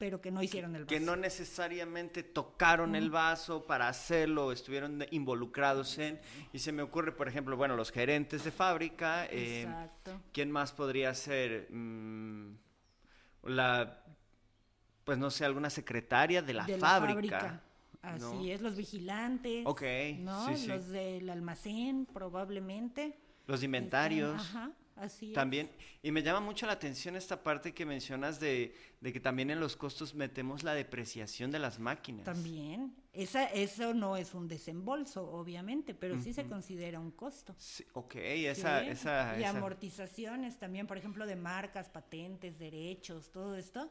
pero 0.00 0.18
que 0.18 0.30
no 0.30 0.42
hicieron 0.42 0.74
el 0.74 0.84
vaso. 0.84 0.88
Que 0.88 0.98
no 0.98 1.14
necesariamente 1.14 2.22
tocaron 2.22 2.96
el 2.96 3.10
vaso 3.10 3.66
para 3.66 3.86
hacerlo, 3.86 4.50
estuvieron 4.50 5.04
involucrados 5.10 5.98
en. 5.98 6.18
Y 6.54 6.58
se 6.58 6.72
me 6.72 6.80
ocurre, 6.80 7.12
por 7.12 7.28
ejemplo, 7.28 7.54
bueno, 7.54 7.76
los 7.76 7.92
gerentes 7.92 8.42
de 8.42 8.50
fábrica. 8.50 9.26
eh, 9.26 9.60
Exacto. 9.60 10.22
¿Quién 10.32 10.50
más 10.50 10.72
podría 10.72 11.12
ser? 11.12 11.70
Mm, 11.70 12.54
la. 13.42 14.02
Pues 15.04 15.18
no 15.18 15.30
sé, 15.30 15.44
alguna 15.44 15.68
secretaria 15.68 16.40
de 16.40 16.54
la 16.54 16.64
de 16.64 16.78
fábrica. 16.78 17.60
Así 18.00 18.22
¿no? 18.22 18.44
es, 18.46 18.62
los 18.62 18.76
vigilantes. 18.76 19.64
Ok, 19.66 19.82
¿no? 20.20 20.46
sí, 20.48 20.56
sí. 20.56 20.66
Los 20.66 20.88
del 20.88 21.28
almacén, 21.28 22.06
probablemente. 22.06 23.18
Los 23.46 23.62
inventarios. 23.62 24.40
Ajá, 24.40 24.70
así 25.00 25.28
es. 25.28 25.34
También, 25.34 25.70
y 26.02 26.10
me 26.12 26.22
llama 26.22 26.40
mucho 26.40 26.66
la 26.66 26.72
atención 26.72 27.16
esta 27.16 27.42
parte 27.42 27.72
que 27.74 27.84
mencionas 27.86 28.38
de, 28.40 28.74
de 29.00 29.12
que 29.12 29.20
también 29.20 29.50
en 29.50 29.60
los 29.60 29.76
costos 29.76 30.14
metemos 30.14 30.62
la 30.62 30.74
depreciación 30.74 31.50
de 31.50 31.58
las 31.58 31.78
máquinas. 31.78 32.24
También. 32.24 32.94
Esa, 33.12 33.44
eso 33.46 33.92
no 33.92 34.16
es 34.16 34.34
un 34.34 34.46
desembolso, 34.46 35.28
obviamente, 35.30 35.94
pero 35.94 36.20
sí 36.20 36.32
se 36.32 36.46
considera 36.46 37.00
un 37.00 37.10
costo. 37.10 37.54
Sí, 37.58 37.84
ok, 37.94 38.14
esa, 38.16 38.80
Sí, 38.82 38.88
esa, 38.90 39.36
y 39.36 39.40
esa- 39.42 39.50
amortizaciones 39.50 40.58
también, 40.58 40.86
por 40.86 40.96
ejemplo, 40.96 41.26
de 41.26 41.34
marcas, 41.36 41.88
patentes, 41.88 42.58
derechos, 42.58 43.30
todo 43.30 43.56
esto. 43.56 43.90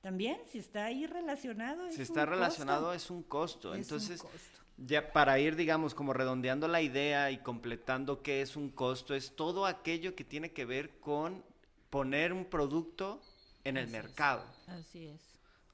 También, 0.00 0.38
si 0.50 0.58
está 0.58 0.84
ahí 0.86 1.06
relacionado. 1.06 1.86
si 1.88 1.94
es 2.02 2.08
está 2.10 2.22
un 2.24 2.30
relacionado 2.30 2.86
costo. 2.86 2.94
es 2.96 3.10
un 3.10 3.22
costo. 3.22 3.68
Es 3.70 3.76
un 3.76 3.82
Entonces, 3.82 4.20
costo. 4.22 4.38
Ya 4.78 5.12
para 5.12 5.38
ir, 5.38 5.56
digamos, 5.56 5.94
como 5.94 6.12
redondeando 6.12 6.68
la 6.68 6.82
idea 6.82 7.30
y 7.30 7.38
completando 7.38 8.22
qué 8.22 8.42
es 8.42 8.56
un 8.56 8.70
costo, 8.70 9.14
es 9.14 9.34
todo 9.34 9.66
aquello 9.66 10.14
que 10.14 10.24
tiene 10.24 10.52
que 10.52 10.64
ver 10.64 10.98
con 11.00 11.44
poner 11.90 12.32
un 12.32 12.44
producto 12.44 13.20
en 13.64 13.76
el 13.76 13.84
Así 13.84 13.96
es. 13.96 14.02
mercado. 14.02 14.44
Así 14.66 15.06
es. 15.06 15.20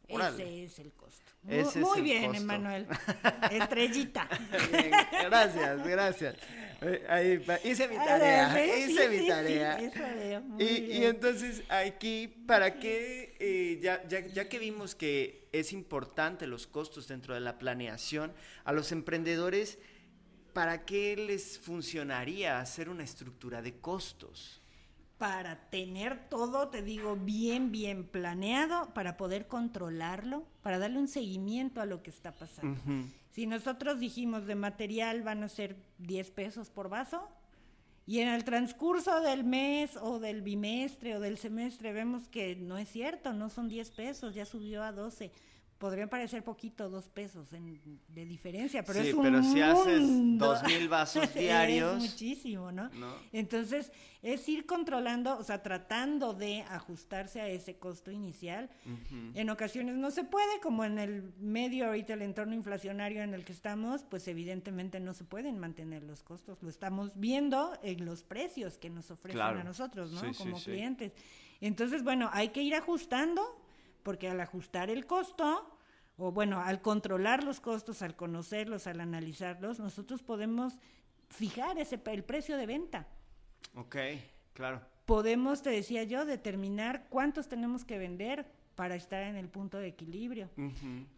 Órale. 0.09 0.42
Ese 0.42 0.64
es 0.64 0.78
el 0.78 0.92
costo. 0.92 1.23
Ese 1.49 1.80
Muy 1.80 2.02
bien. 2.02 2.35
Emanuel. 2.35 2.87
Estrellita. 3.50 4.28
Bien, 4.71 4.90
gracias, 5.25 5.87
gracias. 5.87 6.37
Ahí 7.09 7.45
hice 7.65 7.89
mi 7.89 7.97
Ah, 7.97 8.05
tarea, 8.05 8.55
sí, 8.55 8.93
hice 8.93 9.03
sí, 9.05 9.09
mi 9.11 9.19
sí, 9.19 9.29
tarea. 9.29 9.79
eso 9.79 9.99
Y, 10.59 10.65
y 10.99 11.05
entonces 11.05 11.62
aquí, 11.69 12.29
¿para 12.47 12.79
qué? 12.79 13.37
eh, 13.39 13.79
ya, 13.83 14.07
ya, 14.09 14.21
ya 14.21 14.49
que 14.49 14.59
vimos 14.59 14.95
que 14.95 15.49
es 15.53 15.73
importante 15.73 16.47
los 16.47 16.67
costos 16.67 17.09
dentro 17.09 17.35
de 17.35 17.41
la 17.41 17.59
planeación, 17.59 18.33
a 18.65 18.73
los 18.73 18.91
emprendedores, 18.93 19.79
¿para 20.53 20.85
qué 20.85 21.17
les 21.17 21.59
funcionaría 21.59 22.59
hacer 22.61 22.89
una 22.89 23.05
estructura 23.05 23.62
de 23.62 23.75
costos? 23.79 24.62
Para 25.23 25.55
tener 25.71 26.19
todo, 26.29 26.67
te 26.67 26.83
digo, 26.83 27.14
bien, 27.14 27.71
bien 27.71 28.02
planeado, 28.02 28.93
para 28.93 29.17
poder 29.17 29.47
controlarlo, 29.47 30.43
para 30.62 30.81
darle 30.81 30.99
un 30.99 31.07
seguimiento 31.07 31.81
a 31.81 31.87
lo 31.87 32.02
que 32.02 32.11
está 32.11 32.33
pasando. 32.33 32.81
Si 33.31 33.47
nosotros 33.47 34.00
dijimos 34.00 34.47
de 34.47 34.57
material 34.57 35.23
van 35.23 35.45
a 35.45 35.49
ser 35.49 35.76
10 35.99 36.33
pesos 36.33 36.71
por 36.71 36.88
vaso, 36.88 37.29
y 38.05 38.19
en 38.19 38.31
el 38.31 38.43
transcurso 38.43 39.21
del 39.21 39.45
mes 39.45 39.97
o 39.97 40.19
del 40.19 40.43
bimestre 40.43 41.17
o 41.17 41.21
del 41.21 41.38
semestre 41.38 41.93
vemos 41.93 42.26
que 42.26 42.57
no 42.57 42.76
es 42.76 42.88
cierto, 42.88 43.33
no 43.33 43.49
son 43.49 43.69
10 43.69 43.93
pesos, 43.93 44.35
ya 44.35 44.45
subió 44.45 44.83
a 44.83 44.91
12. 44.91 45.31
Podrían 45.83 46.09
parecer 46.09 46.45
poquito, 46.45 46.89
dos 46.89 47.09
pesos 47.09 47.53
en- 47.53 47.99
de 48.07 48.25
diferencia, 48.25 48.85
pero 48.85 49.03
Sí, 49.03 49.09
es 49.09 49.15
un 49.15 49.23
pero 49.25 49.43
si 49.43 49.61
haces 49.61 50.01
dos 50.39 50.62
mil 50.62 50.89
vasos 50.89 51.25
diarios, 51.35 51.97
es 52.05 52.11
muchísimo, 52.12 52.71
¿no? 52.71 52.89
¿no? 52.91 53.12
Entonces, 53.33 53.91
es 54.23 54.49
ir 54.49 54.65
controlando, 54.65 55.37
o 55.37 55.43
sea, 55.43 55.61
tratando 55.65 56.35
de 56.35 56.62
ajustarse 56.69 57.41
a 57.41 57.49
ese 57.49 57.79
costo 57.79 58.12
inicial. 58.12 58.71
En 59.35 59.51
ocasiones 59.51 59.97
no 59.97 60.12
se 60.12 60.23
puede, 60.23 60.61
como 60.62 60.85
en 60.85 61.01
el 61.01 61.33
medio 61.41 61.87
ahorita, 61.87 62.15
el 62.15 62.23
entorno 62.23 62.55
inflacionario 62.55 63.21
en 63.25 63.35
el 63.35 63.45
que 63.45 63.53
estamos, 63.53 64.05
pues 64.05 64.29
evidentemente 64.29 65.01
no 65.01 65.15
se 65.15 65.25
pueden 65.25 65.59
mantener 65.59 66.05
los 66.05 66.23
costos. 66.23 66.62
Lo 66.62 66.69
estamos 66.69 67.11
viendo 67.17 67.73
en 67.83 68.05
los 68.05 68.23
precios 68.23 68.79
que 68.79 68.89
nos 68.89 69.11
ofrecen 69.11 69.39
Claro. 69.39 69.59
a 69.59 69.65
nosotros, 69.65 70.12
¿no? 70.12 70.21
Sí, 70.21 70.39
como 70.39 70.61
sí. 70.61 70.71
clientes. 70.71 71.12
Entonces, 71.61 72.05
bueno, 72.05 72.31
hay 72.33 72.51
que 72.51 72.62
ir 72.62 72.77
ajustando, 72.77 73.43
porque 74.02 74.28
al 74.28 74.40
ajustar 74.40 74.90
el 74.90 75.06
costo, 75.06 75.78
o 76.16 76.32
bueno, 76.32 76.61
al 76.61 76.82
controlar 76.82 77.44
los 77.44 77.61
costos, 77.61 78.02
al 78.02 78.16
conocerlos, 78.16 78.87
al 78.87 79.00
analizarlos, 79.00 79.80
nosotros 79.80 80.23
podemos 80.23 80.78
fijar 81.28 81.78
ese, 81.78 82.00
el 82.04 82.25
precio 82.25 82.56
de 82.56 82.66
venta 82.66 83.09
Ok, 83.75 83.97
claro. 84.52 84.82
podemos, 85.06 85.62
te 85.62 85.71
decía 85.71 86.04
yo, 86.04 86.25
determinar 86.25 87.06
cuántos 87.09 87.49
tenemos 87.49 87.85
que 87.85 87.99
vender 87.99 88.47
para 88.75 88.94
estar 88.94 89.23
en 89.23 89.37
el 89.37 89.49
punto 89.49 89.78
de 89.78 89.88
equilibrio. 89.88 90.49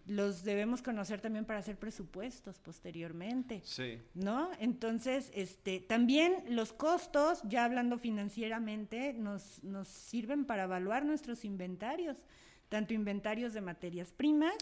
Los 0.07 0.43
debemos 0.43 0.83
conocer 0.83 1.21
también 1.21 1.45
para 1.45 1.61
hacer 1.61 1.79
presupuestos 1.79 2.59
posteriormente. 2.59 3.61
Sí. 3.65 4.01
¿No? 4.15 4.51
Entonces, 4.59 5.31
este, 5.35 5.81
también 5.81 6.45
los 6.49 6.73
costos, 6.73 7.43
ya 7.45 7.65
hablando 7.65 7.97
financieramente, 7.97 9.13
nos, 9.13 9.63
nos 9.63 9.89
sirven 9.89 10.45
para 10.45 10.65
evaluar 10.65 11.05
nuestros 11.05 11.45
inventarios, 11.45 12.27
tanto 12.75 12.93
inventarios 12.93 13.53
de 13.55 13.61
materias 13.61 14.11
primas, 14.11 14.53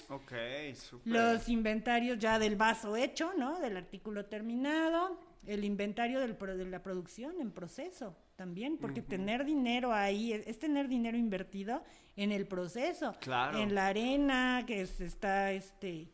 los 1.07 1.49
inventarios 1.49 2.19
ya 2.19 2.38
del 2.38 2.57
vaso 2.57 2.95
hecho, 2.95 3.33
¿no? 3.38 3.59
Del 3.59 3.75
artículo 3.78 4.26
terminado, 4.26 5.19
el 5.47 5.64
inventario 5.64 6.21
del 6.21 6.37
pro- 6.37 6.54
de 6.54 6.66
la 6.66 6.83
producción 6.83 7.40
en 7.40 7.50
proceso 7.52 8.14
también, 8.37 8.76
porque 8.76 9.00
tener 9.00 9.47
dinero 9.47 9.95
ahí 9.95 10.35
es, 10.35 10.47
es 10.47 10.59
tener 10.59 10.88
dinero 10.88 11.16
invertido 11.16 11.83
en 12.16 12.33
el 12.33 12.47
proceso, 12.47 13.14
Claro. 13.21 13.59
en 13.59 13.75
la 13.75 13.87
arena 13.87 14.64
que 14.66 14.85
se 14.87 15.07
está, 15.07 15.52
este, 15.52 16.11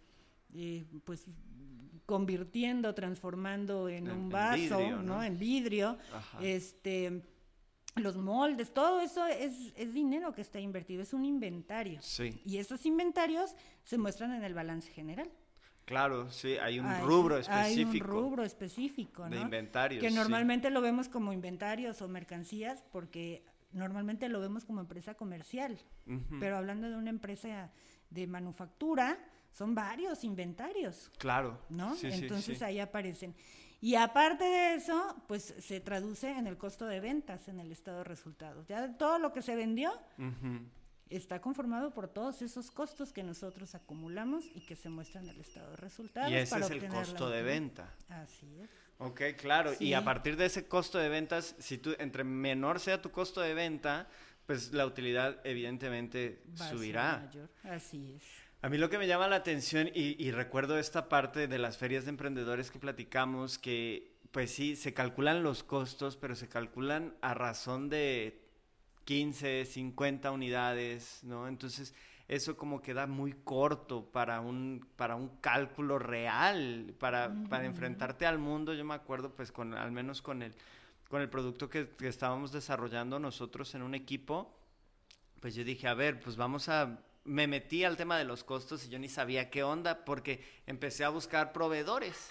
eh, 0.55 0.85
pues 1.05 1.27
convirtiendo, 2.07 2.95
transformando 2.95 3.89
en, 3.89 4.07
En- 4.07 4.11
un 4.13 4.19
en 4.21 4.29
vaso, 4.29 4.57
vidrio, 4.79 4.97
¿no? 4.99 5.03
¿no? 5.17 5.23
En 5.25 5.37
vidrio, 5.37 5.99
Ajá. 6.15 6.39
este, 6.43 7.23
los 7.97 8.17
moldes, 8.17 8.73
todo 8.73 9.01
eso 9.01 9.27
es, 9.27 9.73
es 9.77 9.93
dinero 9.93 10.33
que 10.33 10.41
está 10.43 10.61
invertido, 10.61 11.03
es 11.03 11.13
un 11.13 11.25
inventario. 11.25 11.99
Sí, 12.01 12.41
Y 12.45 12.59
esos 12.59 12.87
inventarios 12.87 13.55
se 13.85 13.99
muestran 13.99 14.35
en 14.35 14.45
el 14.45 14.55
balance 14.55 14.91
general. 14.93 15.31
claro, 15.85 16.31
sí, 16.31 16.57
hay 16.59 16.79
un 16.79 16.87
Hay- 16.87 17.03
rubro 17.03 17.37
Hay 17.37 17.41
específico. 17.73 18.05
un 18.05 18.11
rubro 18.11 18.45
específico, 18.45 19.29
de 19.29 19.41
inventarios, 19.41 20.03
Que 20.03 20.11
sí. 20.11 20.15
normalmente 20.15 20.71
lo 20.71 20.81
vemos 20.81 21.09
como 21.09 21.33
inventarios 21.33 22.01
o 22.03 22.09
mercancías 22.09 22.85
porque 22.93 23.43
normalmente 23.73 24.29
lo 24.29 24.39
vemos 24.41 24.65
como 24.65 24.81
empresa 24.81 25.15
comercial. 25.15 25.79
Pero 26.41 26.57
hablando 26.57 26.89
de 26.89 26.97
una 26.97 27.11
empresa 27.11 27.71
de 28.11 28.27
manufactura, 28.27 29.19
son 29.53 29.75
varios 29.75 30.25
inventarios. 30.25 31.11
Claro. 31.19 31.59
¿no? 31.69 31.95
Sí, 31.97 32.07
Entonces 32.11 32.59
sí. 32.59 32.65
ahí 32.65 32.79
aparecen. 32.81 33.35
Y 33.81 33.95
aparte 33.95 34.45
de 34.45 34.75
eso, 34.75 35.17
pues 35.29 35.55
se 35.61 35.81
traduce 35.81 36.31
en 36.31 36.47
el 36.47 36.59
costo 36.59 36.87
de 36.87 36.99
ventas, 37.01 37.49
en 37.49 37.61
el 37.61 37.71
estado 37.71 37.99
de 37.99 38.05
resultados. 38.05 38.67
Ya 38.67 38.97
todo 38.97 39.19
lo 39.19 39.33
que 39.33 39.41
se 39.43 39.55
vendió 39.55 39.93
está 41.11 41.41
conformado 41.41 41.95
por 41.95 42.09
todos 42.09 42.43
esos 42.43 42.71
costos 42.71 43.13
que 43.13 43.23
nosotros 43.23 43.75
acumulamos 43.75 44.45
y 44.55 44.61
que 44.67 44.75
se 44.77 44.89
muestran 44.89 45.25
en 45.25 45.31
el 45.31 45.41
estado 45.41 45.71
de 45.71 45.77
resultados. 45.77 46.31
Y 46.31 46.35
ese 46.35 46.51
para 46.51 46.67
es 46.67 46.71
el 46.73 46.89
costo 46.89 47.31
de 47.31 47.43
venta. 47.43 47.95
Así 48.09 48.47
es. 48.61 48.69
Ok, 48.99 49.21
claro. 49.37 49.73
Sí. 49.75 49.87
Y 49.87 49.95
a 49.95 50.05
partir 50.05 50.37
de 50.37 50.47
ese 50.47 50.67
costo 50.67 50.99
de 50.99 51.09
ventas, 51.09 51.55
si 51.59 51.79
tú, 51.79 51.95
entre 51.99 52.25
menor 52.25 52.81
sea 52.81 53.01
tu 53.01 53.13
costo 53.13 53.41
de 53.41 53.55
venta, 53.55 54.09
pues 54.45 54.73
la 54.73 54.87
utilidad 54.87 55.39
evidentemente 55.45 56.43
Va 56.61 56.69
subirá. 56.69 57.19
mayor. 57.27 57.49
Así 57.63 58.15
es. 58.17 58.25
A 58.61 58.69
mí 58.69 58.77
lo 58.77 58.91
que 58.91 58.99
me 58.99 59.07
llama 59.07 59.29
la 59.29 59.37
atención, 59.37 59.89
y, 59.95 60.23
y 60.23 60.33
recuerdo 60.33 60.79
esta 60.79 61.09
parte 61.09 61.47
de 61.47 61.59
las 61.59 61.79
ferias 61.79 62.05
de 62.05 62.11
emprendedores 62.11 62.73
que 62.73 62.81
platicamos, 62.81 63.57
que 63.57 64.19
pues 64.33 64.51
sí, 64.51 64.77
se 64.77 64.93
calculan 64.93 65.43
los 65.43 65.63
costos, 65.63 66.17
pero 66.17 66.35
se 66.35 66.49
calculan 66.49 67.15
a 67.23 67.35
razón 67.35 67.89
de 67.89 68.43
15, 69.05 69.65
50 69.65 70.31
unidades, 70.33 71.21
¿no? 71.23 71.49
Entonces, 71.49 71.95
eso 72.27 72.57
como 72.57 72.83
queda 72.83 73.07
muy 73.07 73.33
corto 73.33 74.11
para 74.11 74.41
un, 74.41 74.87
para 74.97 75.17
un 75.17 75.29
cálculo 75.41 75.99
real, 75.99 76.95
para, 76.99 77.33
para 77.49 77.65
enfrentarte 77.65 78.27
al 78.27 78.39
mundo. 78.39 78.75
Yo 78.75 78.85
me 78.85 78.95
acuerdo, 78.95 79.35
pues, 79.35 79.51
con, 79.51 79.73
al 79.73 79.93
menos 79.93 80.21
con 80.21 80.43
el, 80.43 80.55
con 81.09 81.23
el 81.23 81.31
producto 81.31 81.71
que, 81.71 81.89
que 81.91 82.09
estábamos 82.09 82.53
desarrollando 82.53 83.19
nosotros 83.19 83.75
en 83.75 83.83
un 83.83 83.95
equipo, 83.95 84.55
pues 85.41 85.55
yo 85.55 85.65
dije, 85.65 85.89
a 85.89 85.95
ver, 85.95 86.21
pues 86.21 86.37
vamos 86.37 86.69
a... 86.69 86.99
Me 87.29 87.47
metí 87.47 87.85
al 87.85 87.97
tema 87.97 88.17
de 88.17 88.25
los 88.25 88.43
costos 88.43 88.87
y 88.87 88.89
yo 88.89 88.99
ni 88.99 89.09
sabía 89.09 89.51
qué 89.51 89.63
onda 89.63 90.05
porque 90.05 90.43
empecé 90.67 91.05
a 91.05 91.11
buscar 91.11 91.53
proveedores. 91.53 92.31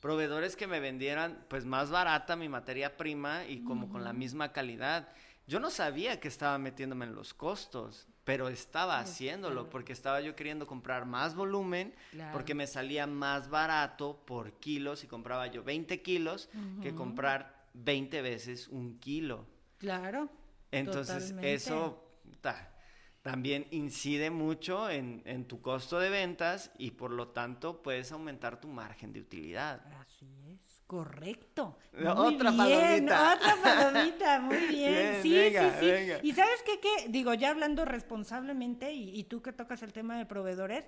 Proveedores 0.00 0.54
que 0.56 0.66
me 0.66 0.78
vendieran 0.78 1.44
pues 1.48 1.64
más 1.64 1.90
barata 1.90 2.36
mi 2.36 2.48
materia 2.48 2.96
prima 2.96 3.44
y 3.46 3.64
como 3.64 3.88
con 3.88 4.04
la 4.04 4.12
misma 4.12 4.52
calidad. 4.52 5.08
Yo 5.48 5.58
no 5.58 5.70
sabía 5.70 6.20
que 6.20 6.28
estaba 6.28 6.58
metiéndome 6.58 7.06
en 7.06 7.14
los 7.14 7.34
costos, 7.34 8.06
pero 8.24 8.48
estaba 8.48 8.98
haciéndolo 9.00 9.70
porque 9.70 9.92
estaba 9.92 10.20
yo 10.20 10.36
queriendo 10.36 10.66
comprar 10.66 11.06
más 11.06 11.34
volumen 11.34 11.94
Claro. 12.10 12.32
porque 12.32 12.54
me 12.54 12.66
salía 12.66 13.06
más 13.06 13.48
barato 13.48 14.22
por 14.26 14.52
kilo 14.60 14.96
si 14.96 15.06
compraba 15.06 15.46
yo 15.48 15.62
20 15.64 16.02
kilos 16.02 16.48
que 16.82 16.94
comprar 16.94 17.66
20 17.74 18.22
veces 18.22 18.68
un 18.68 18.98
kilo. 18.98 19.46
Claro. 19.78 20.28
Entonces, 20.70 21.24
totalmente. 21.24 21.54
eso, 21.54 22.04
puta, 22.24 22.72
también 23.26 23.66
incide 23.72 24.30
mucho 24.30 24.88
en, 24.88 25.20
en 25.24 25.46
tu 25.46 25.60
costo 25.60 25.98
de 25.98 26.10
ventas 26.10 26.70
y 26.78 26.92
por 26.92 27.10
lo 27.10 27.30
tanto 27.30 27.82
puedes 27.82 28.12
aumentar 28.12 28.60
tu 28.60 28.68
margen 28.68 29.12
de 29.12 29.18
utilidad. 29.18 29.80
Así 30.00 30.28
es, 30.48 30.84
correcto. 30.86 31.76
Muy 31.92 32.06
otra 32.06 32.52
bien, 32.52 33.06
palomita. 33.06 33.34
Otra 33.34 33.56
palomita, 33.64 34.38
muy 34.38 34.58
bien. 34.68 34.92
Bien, 34.92 35.22
sí, 35.24 35.34
venga, 35.34 35.70
sí, 35.72 35.76
sí. 35.80 35.86
venga. 35.90 36.20
Y 36.22 36.32
sabes 36.34 36.62
qué, 36.64 36.78
qué, 36.78 37.08
digo, 37.08 37.34
ya 37.34 37.50
hablando 37.50 37.84
responsablemente, 37.84 38.92
y, 38.92 39.18
y 39.18 39.24
tú 39.24 39.42
que 39.42 39.52
tocas 39.52 39.82
el 39.82 39.92
tema 39.92 40.16
de 40.16 40.24
proveedores, 40.24 40.86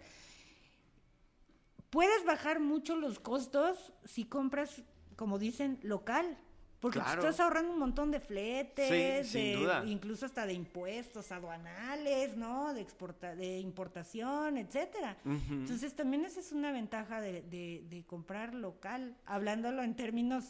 puedes 1.91 2.25
bajar 2.25 2.61
mucho 2.61 2.95
los 2.95 3.19
costos 3.19 3.93
si 4.05 4.27
compras, 4.27 4.85
como 5.17 5.41
dicen, 5.41 5.81
local. 5.83 6.39
Porque 6.81 6.99
te 7.01 7.05
Claro. 7.05 7.21
estás 7.23 7.41
ahorrando 7.41 7.73
un 7.73 7.79
montón 7.81 8.11
de 8.13 8.21
fletes, 8.21 9.27
Sí, 9.27 9.33
sin 9.33 9.43
de- 9.53 9.57
duda. 9.57 9.83
incluso 9.87 10.27
hasta 10.27 10.47
de 10.47 10.53
impuestos 10.53 11.33
aduanales, 11.33 12.37
¿no? 12.37 12.73
De 12.73 12.81
exporta, 12.81 13.35
de 13.35 13.59
importación, 13.59 14.57
etcétera. 14.59 15.17
Entonces 15.25 15.95
también 15.97 16.25
esa 16.25 16.39
es 16.41 16.53
una 16.53 16.71
ventaja 16.71 17.21
de, 17.21 17.43
de- 17.43 17.85
de 17.89 18.05
comprar 18.07 18.55
local, 18.55 19.17
hablándolo 19.27 19.83
en 19.83 19.97
términos 19.97 20.45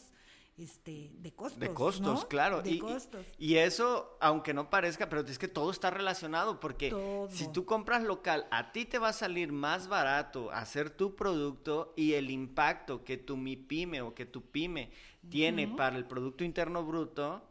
este, 0.59 1.13
de 1.21 1.31
costos. 1.33 1.61
De 1.61 1.73
costos, 1.73 2.23
¿no? 2.23 2.29
claro. 2.29 2.63
De 2.63 2.71
y, 2.73 2.79
costos. 2.81 3.25
y 3.39 3.55
eso, 3.59 4.17
aunque 4.21 4.53
no 4.53 4.69
parezca, 4.71 5.09
pero 5.09 5.21
es 5.23 5.39
que 5.39 5.47
todo 5.47 5.71
está 5.71 5.89
relacionado 5.91 6.59
porque 6.59 6.91
Todo. 6.91 7.31
si 7.31 7.47
tú 7.53 7.65
compras 7.65 8.03
local, 8.03 8.49
a 8.51 8.73
ti 8.73 8.85
te 8.85 8.99
va 8.99 9.11
a 9.11 9.13
salir 9.13 9.53
más 9.53 9.87
barato 9.87 10.51
hacer 10.51 10.91
tu 10.91 11.15
producto 11.15 11.95
y 11.97 12.15
el 12.15 12.29
impacto 12.29 13.05
que 13.05 13.17
tu 13.17 13.37
MIPYME 13.37 14.01
o 14.03 14.17
que 14.17 14.27
tu 14.27 14.43
pyme 14.51 14.91
tiene 15.31 15.69
para 15.69 15.97
el 15.97 16.05
Producto 16.05 16.45
Interno 16.45 16.85
Bruto 16.85 17.43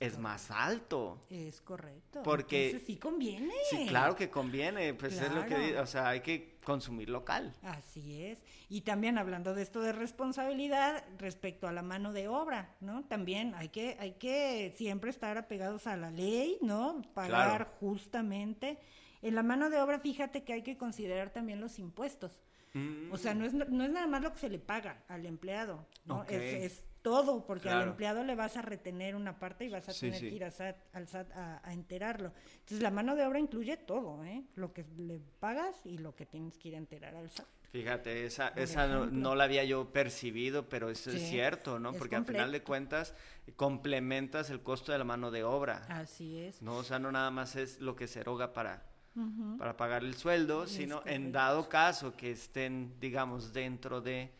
Es 0.00 0.18
más 0.18 0.50
alto. 0.50 1.18
Es 1.28 1.60
correcto. 1.60 2.22
Porque- 2.22 2.66
Entonces 2.68 2.86
sí 2.86 2.96
conviene. 2.96 3.52
Sí, 3.70 3.84
claro 3.86 4.16
que 4.16 4.30
conviene, 4.30 4.94
pues 4.94 5.20
es 5.20 5.30
lo 5.30 5.44
que, 5.44 5.78
o 5.78 5.86
sea, 5.86 6.08
hay 6.08 6.20
que 6.20 6.56
consumir 6.64 7.10
local. 7.10 7.52
Así 7.62 8.22
es. 8.22 8.38
Y 8.70 8.80
también 8.80 9.18
hablando 9.18 9.54
de 9.54 9.60
esto 9.62 9.82
de 9.82 9.92
responsabilidad 9.92 11.04
respecto 11.18 11.68
a 11.68 11.72
la 11.72 11.82
mano 11.82 12.12
de 12.14 12.26
obra, 12.26 12.74
¿no? 12.80 13.04
También 13.04 13.54
hay 13.54 13.68
que, 13.68 13.96
hay 14.00 14.12
que 14.12 14.72
siempre 14.78 15.10
estar 15.10 15.36
apegados 15.36 15.86
a 15.86 15.96
la 15.98 16.10
ley, 16.10 16.56
¿no? 16.62 17.02
Pagar 17.14 17.56
Claro. 17.58 17.70
justamente. 17.78 18.78
En 19.22 19.34
la 19.34 19.42
mano 19.42 19.68
de 19.70 19.78
obra, 19.80 19.98
fíjate 20.00 20.42
que 20.42 20.54
hay 20.54 20.62
que 20.62 20.76
considerar 20.78 21.30
también 21.30 21.60
los 21.60 21.78
impuestos. 21.78 22.40
Mm, 22.74 23.12
O 23.12 23.16
sea, 23.18 23.34
no 23.34 23.44
es, 23.44 23.52
no 23.54 23.84
es 23.84 23.90
nada 23.90 24.06
más 24.06 24.22
lo 24.22 24.32
que 24.32 24.38
se 24.38 24.48
le 24.48 24.58
paga 24.58 25.02
al 25.08 25.26
empleado, 25.26 25.86
¿no? 26.06 26.24
Es 26.24 26.82
todo, 27.06 27.46
porque 27.46 27.68
al 27.70 27.86
empleado 27.86 28.24
le 28.24 28.34
vas 28.34 28.56
a 28.56 28.62
retener 28.62 29.14
una 29.14 29.38
parte 29.38 29.64
y 29.64 29.68
vas 29.68 29.88
a 29.88 29.92
Sí, 29.92 30.06
tener 30.06 30.18
sí. 30.18 30.28
que 30.28 30.34
ir 30.34 30.44
a 30.44 30.50
SAT, 30.50 30.76
al 30.92 31.06
SAT 31.06 31.30
a, 31.36 31.60
a 31.62 31.72
enterarlo. 31.72 32.32
Entonces, 32.54 32.80
la 32.82 32.90
mano 32.90 33.14
de 33.14 33.24
obra 33.24 33.38
incluye 33.38 33.76
todo, 33.76 34.24
¿eh? 34.24 34.42
Lo 34.56 34.72
que 34.72 34.84
le 34.98 35.20
pagas 35.38 35.76
y 35.86 35.98
lo 35.98 36.16
que 36.16 36.26
tienes 36.26 36.58
que 36.58 36.70
ir 36.70 36.74
a 36.74 36.78
enterar 36.78 37.14
al 37.14 37.30
SAT. 37.30 37.46
Fíjate, 37.70 38.26
esa, 38.26 38.52
Por 38.52 38.58
esa 38.60 38.88
no, 38.88 39.36
la 39.36 39.44
había 39.44 39.62
yo 39.62 39.92
percibido, 39.92 40.68
pero 40.68 40.90
eso 40.90 41.10
es 41.12 41.22
cierto, 41.28 41.78
¿no? 41.78 41.92
Porque 41.92 42.16
al 42.16 42.24
final 42.24 42.50
de 42.50 42.64
cuentas 42.64 43.14
complementas 43.54 44.50
el 44.50 44.62
costo 44.64 44.90
de 44.90 44.98
la 44.98 45.04
mano 45.04 45.30
de 45.30 45.44
obra. 45.44 45.86
Así 45.88 46.40
es. 46.40 46.60
No, 46.60 46.78
o 46.78 46.82
sea, 46.82 46.98
no 46.98 47.12
nada 47.12 47.30
más 47.30 47.54
es 47.54 47.80
lo 47.80 47.94
que 47.94 48.08
se 48.08 48.18
eroga 48.18 48.52
para, 48.52 48.82
para 49.58 49.76
pagar 49.76 50.02
el 50.02 50.14
sueldo, 50.16 50.64
Es 50.64 50.70
sino 50.72 51.02
en 51.06 51.30
dado 51.30 51.68
caso 51.68 52.16
que 52.16 52.32
estén, 52.32 52.98
digamos, 52.98 53.52
dentro 53.52 54.00
de 54.00 54.32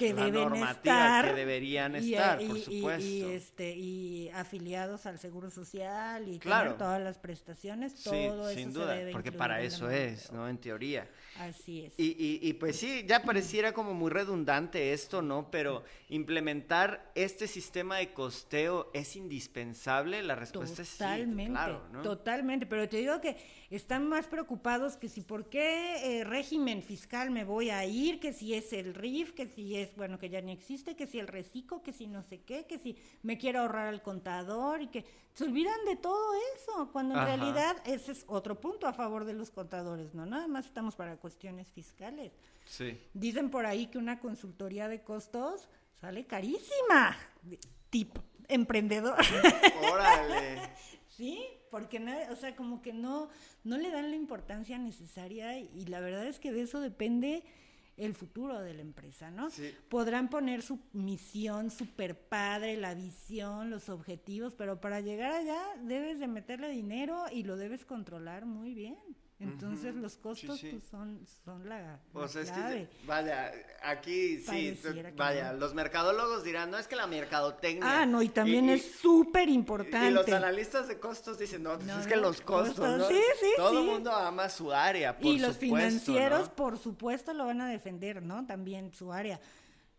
que 0.00 0.14
la 0.14 0.24
deben 0.30 0.54
estar 0.56 1.24
que 1.26 1.34
deberían 1.34 1.94
y, 1.94 2.12
estar, 2.14 2.40
y- 2.42 2.46
por 2.48 2.56
y- 2.56 2.62
supuesto. 2.62 3.04
y, 3.04 3.22
este 3.22 3.76
y 3.76 4.28
afiliados 4.30 5.06
al 5.06 5.18
seguro 5.18 5.50
social 5.50 6.26
y 6.28 6.38
Claro. 6.38 6.64
tener 6.70 6.78
todas 6.78 7.00
las 7.02 7.18
prestaciones 7.18 7.92
sí, 7.92 8.04
todo 8.10 8.48
eso 8.48 8.58
sin 8.58 8.72
se 8.72 8.78
duda, 8.78 8.94
debe 8.94 9.12
porque 9.12 9.30
para 9.32 9.60
eso 9.62 9.88
es. 9.90 10.32
¿no? 10.32 10.48
En 10.48 10.58
teoría. 10.58 11.08
así 11.38 11.84
es 11.84 11.92
Y, 11.98 12.16
y, 12.18 12.40
y 12.42 12.52
pues 12.54 12.76
sí, 12.76 13.04
ya 13.06 13.22
pareciera 13.22 13.72
como 13.72 13.94
muy 13.94 14.10
redundante 14.10 14.92
esto, 14.92 15.22
¿no? 15.22 15.50
Pero 15.50 15.84
implementar 16.08 17.10
este 17.14 17.46
sistema 17.46 17.98
de 17.98 18.12
costeo 18.12 18.90
es 18.94 19.16
indispensable. 19.16 20.22
La 20.22 20.34
respuesta 20.34 20.82
Totalmente, 20.82 21.42
es 21.42 21.48
sí, 21.48 21.52
claro, 21.52 21.88
¿no? 21.92 22.02
totalmente, 22.02 22.66
pero 22.66 22.88
te 22.88 22.98
digo 22.98 23.20
que 23.20 23.36
están 23.70 24.08
más 24.08 24.26
preocupados 24.26 24.96
que 24.96 25.08
si 25.08 25.20
por 25.20 25.48
qué 25.48 26.20
eh, 26.20 26.24
régimen 26.24 26.82
fiscal 26.82 27.30
me 27.30 27.44
voy 27.44 27.70
a 27.70 27.84
ir, 27.84 28.20
que 28.20 28.32
si 28.32 28.54
es 28.54 28.72
el 28.72 28.94
RIF, 28.94 29.32
que 29.32 29.46
si 29.46 29.76
es, 29.76 29.89
bueno, 29.96 30.18
que 30.18 30.28
ya 30.28 30.40
ni 30.40 30.52
existe, 30.52 30.96
que 30.96 31.06
si 31.06 31.18
el 31.18 31.28
reciclo, 31.28 31.82
que 31.82 31.92
si 31.92 32.06
no 32.06 32.22
sé 32.22 32.42
qué, 32.42 32.66
que 32.66 32.78
si 32.78 32.96
me 33.22 33.38
quiero 33.38 33.60
ahorrar 33.60 33.88
al 33.88 34.02
contador 34.02 34.82
y 34.82 34.88
que 34.88 35.04
se 35.34 35.44
olvidan 35.44 35.84
de 35.86 35.96
todo 35.96 36.32
eso, 36.56 36.90
cuando 36.92 37.14
en 37.14 37.20
Ajá. 37.20 37.36
realidad 37.36 37.76
ese 37.84 38.12
es 38.12 38.24
otro 38.28 38.60
punto 38.60 38.86
a 38.86 38.92
favor 38.92 39.24
de 39.24 39.34
los 39.34 39.50
contadores, 39.50 40.14
no 40.14 40.26
nada 40.26 40.46
más 40.48 40.66
estamos 40.66 40.96
para 40.96 41.16
cuestiones 41.16 41.70
fiscales. 41.70 42.32
Sí. 42.64 42.98
Dicen 43.14 43.50
por 43.50 43.66
ahí 43.66 43.86
que 43.86 43.98
una 43.98 44.20
consultoría 44.20 44.88
de 44.88 45.02
costos 45.02 45.68
sale 46.00 46.26
carísima. 46.26 47.16
Tip 47.90 48.18
emprendedor. 48.48 49.16
Órale. 49.92 50.60
Sí, 51.06 51.44
porque 51.70 51.98
o 52.30 52.36
sea, 52.36 52.56
como 52.56 52.82
que 52.82 52.92
no, 52.92 53.28
no 53.64 53.78
le 53.78 53.90
dan 53.90 54.10
la 54.10 54.16
importancia 54.16 54.78
necesaria 54.78 55.58
y 55.58 55.86
la 55.86 56.00
verdad 56.00 56.26
es 56.26 56.38
que 56.38 56.52
de 56.52 56.62
eso 56.62 56.80
depende 56.80 57.44
el 58.00 58.14
futuro 58.14 58.60
de 58.60 58.74
la 58.74 58.82
empresa, 58.82 59.30
¿no? 59.30 59.50
Sí. 59.50 59.70
Podrán 59.88 60.28
poner 60.28 60.62
su 60.62 60.80
misión 60.92 61.70
super 61.70 62.18
padre, 62.18 62.76
la 62.76 62.94
visión, 62.94 63.70
los 63.70 63.88
objetivos, 63.88 64.54
pero 64.54 64.80
para 64.80 65.00
llegar 65.00 65.32
allá 65.32 65.60
debes 65.82 66.18
de 66.18 66.26
meterle 66.26 66.68
dinero 66.70 67.24
y 67.30 67.42
lo 67.42 67.56
debes 67.56 67.84
controlar 67.84 68.46
muy 68.46 68.74
bien. 68.74 68.96
Entonces 69.40 69.94
los 69.94 70.12
sí, 70.12 70.48
sí. 70.58 70.68
pues, 70.70 70.84
son, 70.90 71.26
son 71.44 71.66
la, 71.66 71.98
O 72.12 72.20
la 72.20 72.26
es 72.26 72.36
clave. 72.50 72.88
que, 72.90 73.06
vaya, 73.06 73.52
aquí 73.82 74.38
sí, 74.38 74.78
vaya, 75.16 75.52
no. 75.52 75.58
los 75.58 75.72
mercadólogos 75.72 76.44
dirán, 76.44 76.70
no 76.70 76.76
es 76.78 76.86
que 76.86 76.94
la 76.94 77.06
mercadotecnia. 77.06 78.02
Ah, 78.02 78.04
no, 78.06 78.20
y 78.20 78.28
también 78.28 78.68
es 78.68 78.96
súper 79.00 79.48
importante. 79.48 80.08
Y 80.08 80.10
los 80.10 80.28
analistas 80.28 80.88
de 80.88 81.00
costos 81.00 81.38
dicen, 81.38 81.62
no, 81.62 81.74
pues 81.76 81.86
No, 81.86 81.98
es 82.00 82.06
que 82.06 82.16
los 82.16 82.42
costos, 82.42 82.76
costos, 82.76 82.98
¿no? 82.98 83.08
sí, 83.08 83.20
sí, 83.40 83.46
Todo 83.56 83.80
el 83.80 83.86
mundo 83.86 84.12
ama 84.12 84.50
su 84.50 84.70
área, 84.72 85.16
por 85.16 85.24
y 85.26 85.38
los 85.38 85.54
supuesto, 85.54 85.76
financieros, 85.76 86.48
¿no? 86.48 86.54
por 86.54 86.78
supuesto, 86.78 87.32
lo 87.32 87.46
van 87.46 87.62
a 87.62 87.68
defender, 87.70 88.22
¿no? 88.22 88.46
También 88.46 88.92
su 88.92 89.10
área. 89.10 89.40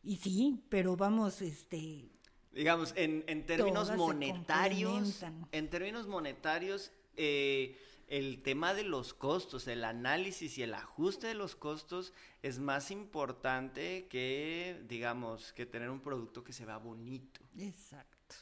Y 0.03 0.17
sí, 0.17 0.63
pero 0.69 0.95
vamos, 0.95 1.41
este, 1.41 2.11
Digamos, 2.51 2.93
en, 2.95 3.23
en 3.27 3.45
términos 3.45 3.95
monetarios, 3.95 5.23
en 5.51 5.69
términos 5.69 6.05
monetarios, 6.07 6.91
eh, 7.15 7.77
el 8.11 8.41
tema 8.43 8.73
de 8.73 8.83
los 8.83 9.13
costos, 9.13 9.67
el 9.69 9.85
análisis 9.85 10.57
y 10.57 10.63
el 10.63 10.73
ajuste 10.73 11.27
de 11.27 11.33
los 11.33 11.55
costos 11.55 12.13
es 12.43 12.59
más 12.59 12.91
importante 12.91 14.05
que, 14.09 14.83
digamos, 14.89 15.53
que 15.53 15.65
tener 15.65 15.89
un 15.89 16.01
producto 16.01 16.43
que 16.43 16.51
se 16.51 16.65
vea 16.65 16.77
bonito. 16.77 17.39
exacto. 17.57 18.35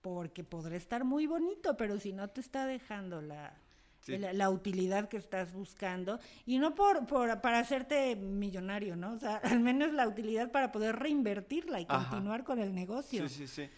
Porque 0.00 0.44
podrá 0.44 0.76
estar 0.76 1.04
muy 1.04 1.26
bonito, 1.26 1.76
pero 1.76 1.98
si 1.98 2.12
no 2.12 2.28
te 2.28 2.40
está 2.40 2.66
dejando 2.66 3.20
la, 3.20 3.52
Sí. 4.00 4.16
la, 4.16 4.32
la 4.32 4.48
utilidad 4.48 5.08
que 5.08 5.16
estás 5.16 5.52
buscando, 5.52 6.20
y 6.46 6.58
no 6.60 6.76
por, 6.76 7.04
por 7.08 7.40
para 7.40 7.58
hacerte 7.58 8.14
millonario, 8.14 8.94
¿no? 8.94 9.14
O 9.14 9.18
sea, 9.18 9.36
al 9.42 9.58
menos 9.58 9.92
la 9.92 10.06
utilidad 10.06 10.52
para 10.52 10.70
poder 10.70 10.94
reinvertirla 10.96 11.80
y 11.80 11.86
Ajá. 11.88 12.10
continuar 12.10 12.44
con 12.44 12.60
el 12.60 12.72
negocio. 12.72 13.28
Sí, 13.28 13.46
sí, 13.46 13.48
sí. 13.48 13.68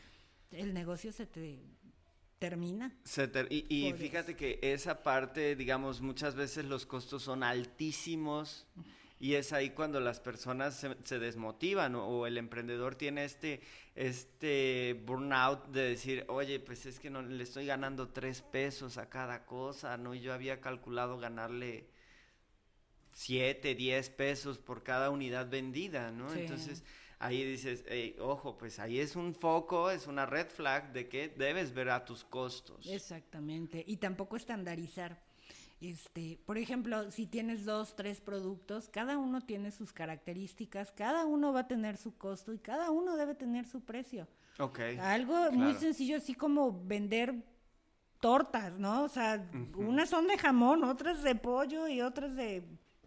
El 0.51 0.75
negocio 0.75 1.11
se 1.11 1.25
te 1.27 1.59
termina. 2.41 2.91
Se 3.05 3.29
ter- 3.29 3.47
y 3.53 3.93
fíjate 3.93 4.35
que 4.35 4.59
esa 4.63 5.05
parte, 5.05 5.55
digamos, 5.55 6.01
muchas 6.01 6.35
veces 6.35 6.65
los 6.65 6.87
costos 6.87 7.23
son 7.23 7.45
altísimos 7.45 8.67
y 9.21 9.35
es 9.35 9.53
ahí 9.53 9.71
cuando 9.71 10.01
las 10.01 10.19
personas 10.19 10.75
se, 10.75 10.97
se 11.05 11.19
desmotivan 11.19 11.95
o, 11.95 12.07
o 12.07 12.27
el 12.27 12.39
emprendedor 12.39 12.95
tiene 12.95 13.25
este, 13.27 13.61
este 13.95 15.01
burnout 15.05 15.69
de 15.69 15.83
decir, 15.91 16.25
oye, 16.29 16.59
pues 16.59 16.87
es 16.87 16.99
que 16.99 17.11
no 17.11 17.21
le 17.21 17.43
estoy 17.45 17.67
ganando 17.67 18.09
tres 18.09 18.41
pesos 18.41 18.97
a 18.97 19.11
cada 19.11 19.45
cosa, 19.45 19.99
¿no? 19.99 20.15
Y 20.15 20.21
yo 20.21 20.33
había 20.33 20.61
calculado 20.63 21.19
ganarle 21.19 21.91
siete, 23.13 23.75
diez 23.75 24.09
pesos 24.09 24.59
por 24.59 24.83
cada 24.83 25.11
unidad 25.11 25.51
vendida, 25.51 26.11
¿no? 26.11 26.31
Sí. 26.31 26.41
Entonces 26.41 26.83
ahí 27.21 27.45
dices, 27.45 27.85
"Ey, 27.87 28.17
ojo, 28.19 28.59
pues 28.59 28.81
ahí 28.81 28.99
es 28.99 29.15
un 29.15 29.35
foco, 29.35 29.91
es 29.91 30.09
una 30.09 30.27
red 30.27 30.49
flag 30.49 30.93
de 30.93 31.09
que 31.09 31.29
debes 31.29 31.73
ver 31.73 31.91
a 31.91 32.05
tus 32.05 32.25
costos. 32.25 32.87
Exactamente. 32.87 33.85
Y 33.87 33.99
tampoco 33.99 34.37
estandarizar. 34.37 35.23
Este, 35.81 36.39
por 36.45 36.59
ejemplo, 36.59 37.11
si 37.11 37.27
tienes 37.27 37.65
dos, 37.65 37.97
tres 37.97 38.21
productos, 38.21 38.89
cada 38.89 39.17
uno 39.17 39.41
tiene 39.41 39.71
sus 39.71 39.93
características, 39.93 40.93
cada 40.93 41.25
uno 41.25 41.53
va 41.55 41.61
a 41.61 41.69
tener 41.69 41.97
su 41.97 42.17
costo 42.19 42.53
y 42.53 42.59
cada 42.59 42.91
uno 42.91 43.17
debe 43.17 43.35
tener 43.35 43.67
su 43.67 43.81
precio. 43.81 44.29
Ok. 44.59 44.79
Algo 45.01 45.53
muy 45.53 45.73
sencillo, 45.75 46.19
así 46.19 46.35
como 46.35 46.85
vender 46.85 47.35
tortas, 48.21 48.79
¿no? 48.79 49.05
O 49.05 49.09
sea, 49.09 49.51
unas 49.75 50.11
son 50.11 50.27
de 50.27 50.37
jamón, 50.37 50.85
otras 50.85 51.23
de 51.23 51.35
pollo 51.35 51.89
y 51.89 52.03
otras 52.03 52.37
de 52.37 52.63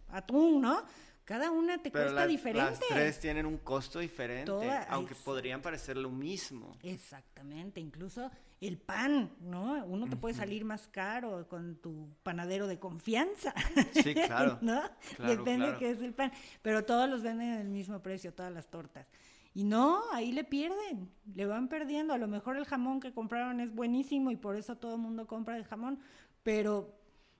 atún, 0.07 0.61
¿no? 0.61 0.83
Cada 1.25 1.51
una 1.51 1.77
te 1.77 1.89
Pero 1.89 2.05
cuesta 2.05 2.21
la- 2.21 2.27
diferente. 2.27 2.61
las 2.69 2.79
tres 2.89 3.19
tienen 3.19 3.45
un 3.45 3.57
costo 3.57 3.99
diferente, 3.99 4.45
Toda- 4.45 4.83
aunque 4.89 5.15
podrían 5.15 5.61
parecer 5.61 5.95
lo 5.97 6.09
mismo. 6.09 6.75
Exactamente, 6.83 7.79
incluso 7.79 8.29
el 8.59 8.77
pan, 8.77 9.31
¿no? 9.39 9.85
Uno 9.85 10.07
te 10.07 10.15
puede 10.17 10.33
salir 10.35 10.65
más 10.65 10.87
caro 10.87 11.47
con 11.47 11.77
tu 11.77 12.09
panadero 12.23 12.67
de 12.67 12.77
confianza. 12.79 13.53
Sí, 13.93 14.13
claro. 14.13 14.57
¿No? 14.61 14.81
Claro, 15.15 15.31
Depende 15.37 15.65
claro. 15.67 15.79
qué 15.79 15.91
es 15.91 16.01
el 16.01 16.13
pan. 16.13 16.31
Pero 16.61 16.83
todos 16.83 17.09
los 17.09 17.21
venden 17.23 17.49
en 17.53 17.59
el 17.61 17.69
mismo 17.69 18.01
precio, 18.01 18.33
todas 18.33 18.51
las 18.51 18.67
tortas. 18.69 19.07
Y 19.53 19.63
no, 19.65 20.01
ahí 20.13 20.31
le 20.31 20.43
pierden, 20.43 21.09
le 21.35 21.45
van 21.45 21.67
perdiendo. 21.69 22.13
A 22.13 22.17
lo 22.17 22.27
mejor 22.27 22.57
el 22.57 22.65
jamón 22.65 22.99
que 22.99 23.13
compraron 23.13 23.59
es 23.61 23.73
buenísimo 23.73 24.31
y 24.31 24.35
por 24.35 24.55
eso 24.55 24.75
todo 24.77 24.95
el 24.95 25.01
mundo 25.01 25.27
compra 25.27 25.55
el 25.57 25.63
jamón, 25.65 25.99
pero 26.41 26.97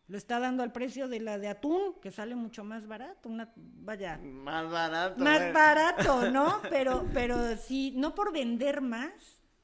lo 0.08 0.18
está 0.18 0.40
dando 0.40 0.64
al 0.64 0.72
precio 0.72 1.08
de 1.08 1.20
la 1.20 1.38
de 1.38 1.48
atún, 1.48 1.96
que 2.02 2.12
sale 2.12 2.36
mucho 2.36 2.64
más 2.64 2.88
barato. 2.88 3.30
Una, 3.30 3.52
vaya, 3.56 4.18
Más 4.18 4.70
barato. 4.70 5.24
más 5.24 5.54
barato, 5.54 6.30
¿no? 6.30 6.62
Pero, 6.70 7.06
pero 7.14 7.56
sí, 7.58 7.94
no 7.96 8.14
por 8.14 8.34
vender 8.34 8.82
más, 8.82 9.12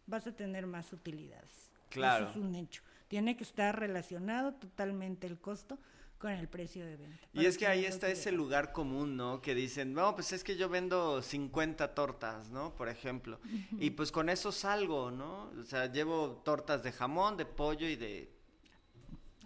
vas 0.06 0.28
a 0.28 0.32
tener 0.32 0.65
más 0.65 0.93
utilidades. 0.93 1.69
Claro. 1.89 2.30
Eso 2.30 2.32
es 2.39 2.45
un 2.45 2.56
hecho. 2.56 2.82
Tiene 3.08 3.36
que 3.36 3.43
estar 3.43 3.78
relacionado 3.78 4.54
totalmente 4.54 5.28
el 5.28 5.39
costo 5.39 5.78
con 6.19 6.32
el 6.32 6.47
precio 6.47 6.86
de 6.86 6.97
venta. 6.97 7.28
Y 7.34 7.45
es 7.45 7.58
que 7.58 7.65
ahí 7.65 7.86
está 7.86 8.10
ese 8.10 8.32
lugar 8.32 8.71
común, 8.73 9.15
¿no? 9.17 9.41
Que 9.41 9.56
dicen, 9.56 9.93
no, 9.93 10.15
pues 10.15 10.32
es 10.34 10.43
que 10.43 10.58
yo 10.58 10.67
vendo 10.69 11.21
50 11.21 11.95
tortas, 11.95 12.49
¿no? 12.49 12.75
Por 12.75 12.89
ejemplo. 12.89 13.39
Y 13.80 13.91
pues 13.91 14.12
con 14.12 14.30
eso 14.30 14.52
salgo, 14.52 15.12
¿no? 15.12 15.49
O 15.60 15.63
sea, 15.63 15.91
llevo 15.91 16.41
tortas 16.43 16.84
de 16.84 16.91
jamón, 16.91 17.38
de 17.38 17.45
pollo 17.45 17.88
y 17.88 17.95
de 17.95 18.30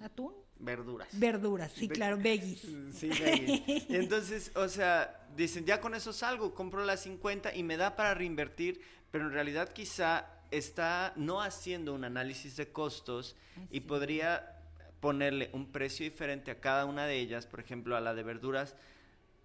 ¿Atún? 0.01 0.34
Verduras. 0.63 1.08
Verduras, 1.13 1.71
sí, 1.71 1.88
claro, 1.89 2.17
veggies. 2.17 2.62
Sí, 2.93 3.10
veggies. 3.10 3.89
Entonces, 3.89 4.52
o 4.56 4.67
sea, 4.67 5.28
dicen, 5.36 5.65
ya 5.65 5.80
con 5.82 5.95
eso 5.95 6.13
salgo, 6.13 6.54
compro 6.54 6.84
las 6.84 7.02
50 7.02 7.56
y 7.56 7.63
me 7.63 7.78
da 7.78 7.95
para 7.95 8.13
reinvertir, 8.13 8.82
pero 9.12 9.26
en 9.26 9.32
realidad 9.32 9.69
quizá 9.69 10.28
está 10.52 11.13
no 11.15 11.41
haciendo 11.41 11.93
un 11.93 12.04
análisis 12.04 12.56
de 12.58 12.71
costos 12.71 13.36
y 13.71 13.82
podría 13.82 14.60
ponerle 14.99 15.49
un 15.54 15.71
precio 15.71 16.06
diferente 16.06 16.52
a 16.52 16.60
cada 16.60 16.86
una 16.86 17.06
de 17.06 17.17
ellas, 17.17 17.45
por 17.45 17.60
ejemplo, 17.60 17.97
a 17.97 18.02
la 18.02 18.13
de 18.13 18.23
verduras, 18.23 18.76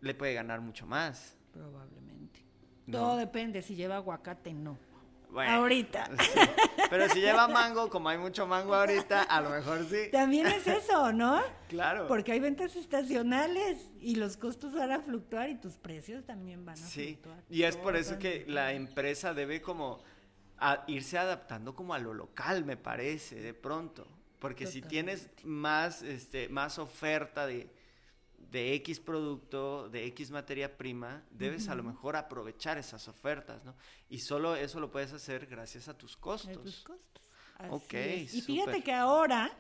le 0.01 0.15
puede 0.15 0.35
ganar 0.35 0.61
mucho 0.61 0.87
más. 0.87 1.37
Probablemente. 1.53 2.45
No. 2.87 2.99
Todo 2.99 3.17
depende, 3.17 3.63
si 3.63 3.75
lleva 3.75 3.97
aguacate, 3.97 4.55
no. 4.55 4.79
Bueno, 5.31 5.53
Ahorita. 5.53 6.09
sí. 6.21 6.41
Pero 6.89 7.09
si 7.11 7.21
lleva 7.21 7.49
mango, 7.49 7.91
como 7.91 8.09
hay 8.09 8.17
mucho 8.19 8.47
mango 8.47 8.75
ahorita, 8.75 9.23
a 9.23 9.41
lo 9.43 9.51
mejor 9.51 9.85
sí. 9.89 10.11
También 10.11 10.47
es 10.47 10.67
eso, 10.67 11.13
¿no? 11.13 11.41
Claro. 11.69 12.07
Porque 12.09 12.33
hay 12.33 12.41
ventas 12.41 12.75
estacionales 12.77 13.91
y 14.01 14.17
los 14.17 14.37
costos 14.37 14.73
van 14.75 14.91
a 14.93 15.01
fluctuar 15.01 15.51
y 15.51 15.57
tus 15.57 15.75
precios 15.75 16.25
también 16.25 16.65
van 16.65 16.75
a 16.75 16.87
Sí, 16.87 17.09
fluctuar. 17.21 17.43
y 17.51 17.63
es 17.65 17.77
por 17.77 17.97
eso 17.97 18.19
que 18.19 18.45
la 18.49 18.73
empresa 18.73 19.35
debe 19.35 19.61
como 19.61 20.03
a- 20.59 20.85
irse 20.87 21.19
adaptando 21.19 21.75
como 21.75 21.93
a 21.95 21.99
lo 21.99 22.15
local, 22.15 22.65
me 22.65 22.77
parece, 22.77 23.37
de 23.37 23.55
pronto. 23.55 24.07
Porque 24.39 24.67
si 24.67 24.81
tienes 24.83 25.29
más, 25.45 26.03
este, 26.03 26.49
más 26.49 26.79
oferta 26.79 27.47
de, 27.47 27.69
de 28.51 28.75
X 28.75 29.01
producto, 29.01 29.89
de 29.91 30.07
X 30.07 30.31
materia 30.31 30.77
prima, 30.77 31.23
debes 31.31 31.69
a 31.69 31.75
lo 31.75 31.83
mejor 31.83 32.17
aprovechar 32.17 32.79
esas 32.79 33.07
ofertas, 33.09 33.65
¿no? 33.65 33.75
Y 34.09 34.19
solo 34.21 34.57
eso 34.57 34.81
lo 34.81 34.91
puedes 34.91 35.13
hacer 35.13 35.47
gracias 35.47 35.89
a 35.89 35.97
tus 35.97 36.17
costos. 36.17 36.63
tus 36.63 36.81
costos. 36.83 37.23
Así 37.59 37.71
Ok, 37.71 37.95
es. 37.95 38.35
Y 38.35 38.41
fíjate 38.43 38.83
que 38.83 38.93
ahora 38.93 39.51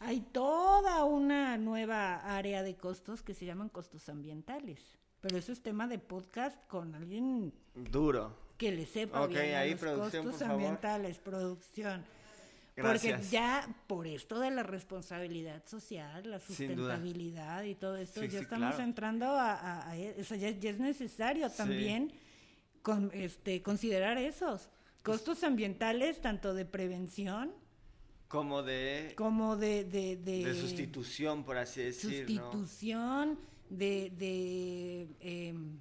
hay 0.00 0.20
toda 0.20 1.04
una 1.04 1.56
nueva 1.58 2.16
área 2.36 2.62
de 2.62 2.76
costos 2.76 3.22
que 3.22 3.34
se 3.34 3.44
llaman 3.46 3.68
costos 3.68 4.08
ambientales. 4.08 4.98
Pero 5.20 5.36
eso 5.38 5.52
es 5.52 5.62
tema 5.62 5.86
de 5.86 6.00
podcast 6.00 6.56
con 6.66 6.96
alguien 6.96 7.54
Duro. 7.74 8.36
que 8.58 8.72
le 8.72 8.86
sepa 8.86 9.22
Ok, 9.22 9.28
bien 9.30 9.54
a 9.54 9.60
ahí, 9.60 9.70
los 9.74 9.80
costos 9.80 10.38
favor. 10.40 10.50
ambientales, 10.54 11.18
producción. 11.20 12.04
Gracias. 12.74 13.14
Porque 13.20 13.30
ya 13.30 13.68
por 13.86 14.06
esto 14.06 14.40
de 14.40 14.50
la 14.50 14.62
responsabilidad 14.62 15.62
social, 15.66 16.28
la 16.30 16.40
sustentabilidad 16.40 17.64
y 17.64 17.74
todo 17.74 17.96
esto, 17.96 18.20
Sí, 18.20 18.28
ya 18.28 18.38
sí, 18.38 18.44
estamos 18.44 18.70
claro. 18.74 18.84
entrando 18.84 19.26
a, 19.26 19.52
a- 19.54 19.90
a 19.90 19.96
e- 19.98 20.16
o 20.20 20.24
sea, 20.24 20.36
ya, 20.38 20.50
ya 20.50 20.70
es 20.70 20.80
necesario 20.80 21.48
Sí. 21.50 21.56
también 21.58 22.12
con, 22.80 23.10
este, 23.12 23.62
considerar 23.62 24.16
esos 24.18 24.70
costos 25.02 25.44
ambientales, 25.44 26.20
tanto 26.20 26.54
de 26.54 26.64
prevención 26.64 27.52
Como 28.28 28.62
de, 28.62 29.12
como 29.16 29.56
de, 29.56 29.84
de, 29.84 30.16
de, 30.16 30.44
de 30.46 30.54
sustitución, 30.54 31.44
por 31.44 31.58
así 31.58 31.82
decir, 31.82 32.30
¿no? 32.30 32.50
sustitución, 32.52 33.38
de, 33.68 34.10
de 34.16 35.08
em, 35.20 35.78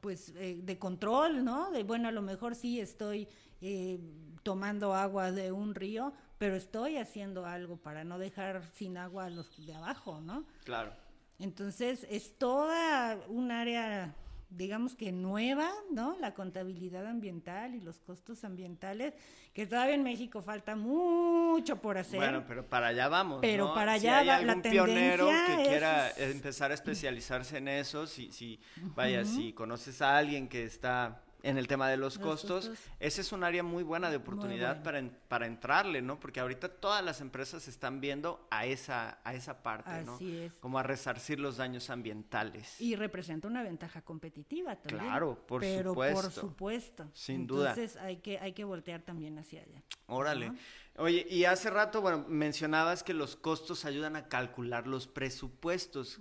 pues 0.00 0.32
eh, 0.36 0.60
de 0.62 0.78
control, 0.78 1.44
¿no? 1.44 1.70
De 1.70 1.82
bueno, 1.84 2.08
a 2.08 2.12
lo 2.12 2.22
mejor 2.22 2.54
sí 2.56 2.80
estoy 2.80 3.28
eh, 3.60 3.98
tomando 4.44 4.94
agua 4.94 5.32
de 5.32 5.50
un 5.50 5.74
río, 5.74 6.12
pero 6.38 6.54
estoy 6.54 6.98
haciendo 6.98 7.44
algo 7.46 7.76
para 7.76 8.04
no 8.04 8.18
dejar 8.20 8.62
sin 8.74 8.96
agua 8.96 9.24
a 9.24 9.30
los 9.30 9.66
de 9.66 9.74
abajo, 9.74 10.20
¿no? 10.20 10.44
Claro. 10.64 10.92
Entonces 11.40 12.06
es 12.08 12.38
toda 12.38 13.18
un 13.28 13.50
área, 13.50 14.14
digamos 14.50 14.94
que 14.94 15.10
nueva, 15.10 15.68
¿no? 15.90 16.16
La 16.20 16.32
contabilidad 16.34 17.06
ambiental 17.06 17.74
y 17.74 17.80
los 17.80 17.98
costos 17.98 18.44
ambientales, 18.44 19.14
que 19.52 19.66
todavía 19.66 19.94
en 19.94 20.02
México 20.04 20.42
falta 20.42 20.76
mucho 20.76 21.76
por 21.80 21.98
hacer. 21.98 22.20
Bueno, 22.20 22.44
pero 22.46 22.64
para 22.68 22.88
allá 22.88 23.08
vamos. 23.08 23.38
Pero 23.40 23.68
¿no? 23.68 23.74
para 23.74 23.98
si 23.98 24.06
allá 24.06 24.18
hay 24.18 24.26
va- 24.28 24.42
la 24.42 24.52
algún 24.52 24.62
pionero 24.70 25.26
que 25.26 25.62
es- 25.62 25.68
quiera 25.68 26.10
empezar 26.16 26.70
a 26.70 26.74
especializarse 26.74 27.58
en 27.58 27.68
eso, 27.68 28.06
si, 28.06 28.30
si 28.30 28.60
vaya, 28.94 29.24
si 29.24 29.52
conoces 29.52 30.00
a 30.02 30.16
alguien 30.18 30.48
que 30.48 30.64
está 30.64 31.20
en 31.44 31.58
el 31.58 31.68
tema 31.68 31.88
de 31.88 31.96
los, 31.96 32.16
Los 32.16 32.24
costos, 32.24 32.68
costos. 32.68 32.86
ese 32.98 33.20
es 33.20 33.30
un 33.32 33.44
área 33.44 33.62
muy 33.62 33.82
buena 33.82 34.10
de 34.10 34.16
oportunidad 34.16 34.68
bueno. 34.70 34.82
para, 34.82 34.98
en- 34.98 35.16
para 35.28 35.46
entrarle, 35.46 36.02
¿no? 36.02 36.18
Porque 36.18 36.40
ahorita 36.40 36.68
todas 36.68 37.04
las 37.04 37.20
empresas 37.20 37.68
están 37.68 38.00
viendo 38.00 38.46
a 38.50 38.66
esa, 38.66 39.18
a 39.24 39.34
esa 39.34 39.62
parte, 39.62 40.02
¿no? 40.04 40.14
Así 40.16 40.36
es. 40.38 40.52
Como 40.54 40.78
a 40.78 40.82
resarcir 40.82 41.38
los 41.38 41.56
daños 41.58 41.90
ambientales. 41.90 42.80
Y 42.80 42.96
representa 42.96 43.46
una 43.46 43.62
ventaja 43.62 44.00
competitiva 44.02 44.76
también. 44.76 45.04
Claro, 45.04 45.46
por 45.46 45.60
pero 45.60 45.94
Por 45.94 46.06
supuesto. 46.08 46.40
supuesto. 46.40 47.10
Sin 47.12 47.46
duda. 47.46 47.70
Entonces 47.70 47.96
hay 47.98 48.16
que, 48.16 48.38
hay 48.38 48.52
que 48.52 48.64
voltear 48.64 49.02
también 49.02 49.38
hacia 49.38 49.62
allá. 49.62 49.82
Órale. 50.06 50.52
Oye, 50.96 51.26
y 51.28 51.44
hace 51.44 51.70
rato, 51.70 52.00
bueno, 52.00 52.24
mencionabas 52.28 53.02
que 53.02 53.14
los 53.14 53.34
costos 53.34 53.84
ayudan 53.84 54.14
a 54.14 54.28
calcular 54.28 54.86
los 54.86 55.08
presupuestos. 55.08 56.20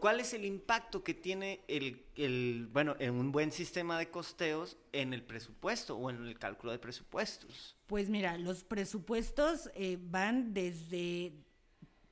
¿Cuál 0.00 0.20
es 0.20 0.32
el 0.32 0.46
impacto 0.46 1.04
que 1.04 1.12
tiene 1.12 1.60
el, 1.68 2.06
el, 2.16 2.68
bueno, 2.72 2.96
en 3.00 3.14
un 3.14 3.32
buen 3.32 3.52
sistema 3.52 3.98
de 3.98 4.08
costeos 4.08 4.78
en 4.92 5.12
el 5.12 5.22
presupuesto 5.22 5.96
o 5.96 6.08
en 6.08 6.26
el 6.26 6.38
cálculo 6.38 6.72
de 6.72 6.78
presupuestos? 6.78 7.76
Pues 7.86 8.08
mira, 8.08 8.38
los 8.38 8.64
presupuestos 8.64 9.70
eh, 9.74 9.98
van 10.00 10.54
desde 10.54 11.32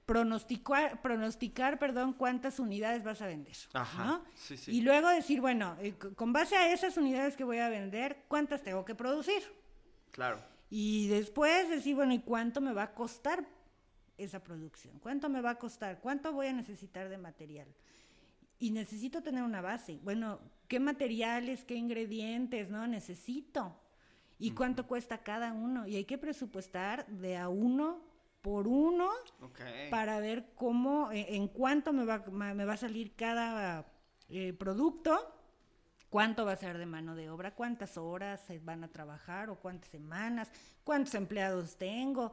pronosticar, 0.04 1.00
pronosticar, 1.00 1.78
perdón, 1.78 2.12
cuántas 2.12 2.58
unidades 2.58 3.02
vas 3.02 3.22
a 3.22 3.26
vender. 3.26 3.56
Ajá, 3.72 4.04
¿no? 4.04 4.24
sí, 4.34 4.58
sí. 4.58 4.70
Y 4.70 4.82
luego 4.82 5.08
decir, 5.08 5.40
bueno, 5.40 5.78
eh, 5.80 5.94
con 5.94 6.34
base 6.34 6.56
a 6.56 6.70
esas 6.74 6.98
unidades 6.98 7.36
que 7.36 7.44
voy 7.44 7.58
a 7.58 7.70
vender, 7.70 8.18
¿cuántas 8.28 8.62
tengo 8.62 8.84
que 8.84 8.94
producir? 8.94 9.42
Claro. 10.10 10.51
Y 10.74 11.06
después 11.08 11.68
decir, 11.68 11.94
bueno, 11.94 12.14
¿y 12.14 12.20
cuánto 12.20 12.62
me 12.62 12.72
va 12.72 12.84
a 12.84 12.94
costar 12.94 13.46
esa 14.16 14.42
producción? 14.42 14.98
¿Cuánto 15.00 15.28
me 15.28 15.42
va 15.42 15.50
a 15.50 15.58
costar? 15.58 16.00
¿Cuánto 16.00 16.32
voy 16.32 16.46
a 16.46 16.52
necesitar 16.54 17.10
de 17.10 17.18
material? 17.18 17.68
Y 18.58 18.70
necesito 18.70 19.22
tener 19.22 19.42
una 19.42 19.60
base. 19.60 20.00
Bueno, 20.02 20.40
¿qué 20.68 20.80
materiales, 20.80 21.62
qué 21.64 21.74
ingredientes, 21.74 22.70
no? 22.70 22.86
Necesito. 22.86 23.78
¿Y 24.38 24.52
cuánto 24.52 24.86
cuesta 24.86 25.18
cada 25.18 25.52
uno? 25.52 25.86
Y 25.86 25.96
hay 25.96 26.06
que 26.06 26.16
presupuestar 26.16 27.06
de 27.06 27.36
a 27.36 27.50
uno 27.50 28.00
por 28.40 28.66
uno 28.66 29.10
para 29.90 30.20
ver 30.20 30.54
cómo, 30.54 31.12
eh, 31.12 31.36
en 31.36 31.48
cuánto 31.48 31.92
me 31.92 32.06
va, 32.06 32.24
me 32.30 32.64
va 32.64 32.72
a 32.72 32.78
salir 32.78 33.14
cada 33.14 33.92
eh, 34.30 34.54
producto, 34.54 35.34
cuánto 36.12 36.44
va 36.44 36.52
a 36.52 36.56
ser 36.56 36.76
de 36.76 36.84
mano 36.84 37.14
de 37.14 37.30
obra, 37.30 37.54
cuántas 37.54 37.96
horas 37.96 38.38
se 38.46 38.58
van 38.58 38.84
a 38.84 38.88
trabajar 38.88 39.48
o 39.48 39.56
cuántas 39.56 39.88
semanas, 39.88 40.52
cuántos 40.84 41.14
empleados 41.14 41.78
tengo. 41.78 42.32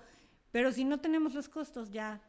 Pero 0.52 0.74
si 0.74 0.84
no 0.84 1.00
tenemos 1.00 1.34
los 1.34 1.48
costos 1.48 1.90
ya 1.90 2.20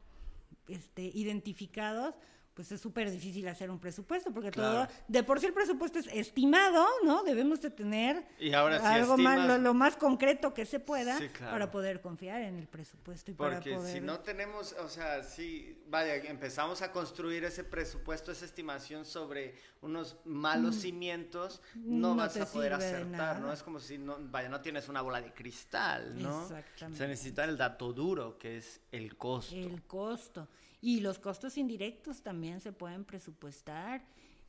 este, 0.68 1.02
identificados, 1.02 2.14
pues 2.61 2.73
es 2.73 2.81
súper 2.83 3.11
difícil 3.11 3.49
hacer 3.49 3.70
un 3.70 3.79
presupuesto, 3.79 4.35
porque 4.35 4.51
Claro. 4.51 4.87
todo, 4.87 4.99
de 5.09 5.23
por 5.23 5.40
sí 5.40 5.46
el 5.46 5.55
presupuesto 5.55 5.99
es 5.99 6.07
estimado, 6.09 6.87
¿no? 7.07 7.23
Debemos 7.23 7.59
de 7.62 7.70
tener 7.70 8.23
Y 8.38 8.53
ahora 8.53 8.79
si 8.79 8.85
algo 8.85 9.16
más, 9.16 9.49
lo, 9.49 9.57
lo 9.57 9.73
más 9.73 9.96
concreto 9.96 10.53
que 10.53 10.66
se 10.66 10.79
pueda 10.79 11.16
Sí, 11.16 11.31
claro. 11.31 11.53
para 11.53 11.70
poder 11.70 12.03
confiar 12.03 12.42
en 12.42 12.59
el 12.59 12.68
presupuesto 12.68 13.31
y 13.31 13.35
para 13.35 13.55
Porque 13.55 13.77
poder... 13.77 13.94
si 13.94 14.01
no 14.03 14.20
tenemos, 14.20 14.75
o 14.75 14.90
sea, 14.90 15.25
si, 15.25 15.83
vaya, 15.88 16.16
empezamos 16.16 16.83
a 16.83 16.92
construir 16.92 17.44
ese 17.44 17.64
presupuesto, 17.64 18.31
esa 18.31 18.44
estimación 18.44 19.07
sobre 19.07 19.55
unos 19.81 20.18
malos 20.27 20.75
cimientos, 20.77 21.62
no, 21.77 22.11
No 22.11 22.16
vas 22.16 22.37
a 22.37 22.44
poder 22.44 22.75
acertar, 22.75 23.40
¿no? 23.40 23.51
Es 23.55 23.62
como 23.62 23.81
si, 23.81 23.96
no, 23.96 24.18
vaya, 24.20 24.51
no 24.51 24.61
tienes 24.61 24.87
una 24.90 25.01
bola 25.01 25.23
de 25.23 25.33
cristal, 25.33 26.20
¿no? 26.23 26.42
Exactamente. 26.42 26.99
Se 26.99 27.09
necesita 27.09 27.44
el 27.44 27.57
dato 27.57 27.94
duro, 27.94 28.37
que 28.37 28.59
es 28.59 28.83
el 28.92 29.16
costo. 29.16 29.55
El 29.57 29.81
costo. 29.85 30.46
Y 30.81 31.01
los 31.01 31.19
costos 31.19 31.59
indirectos 31.59 32.23
también 32.23 32.61
se 32.61 32.73
pueden 32.73 33.05
presupuestar. 33.05 34.03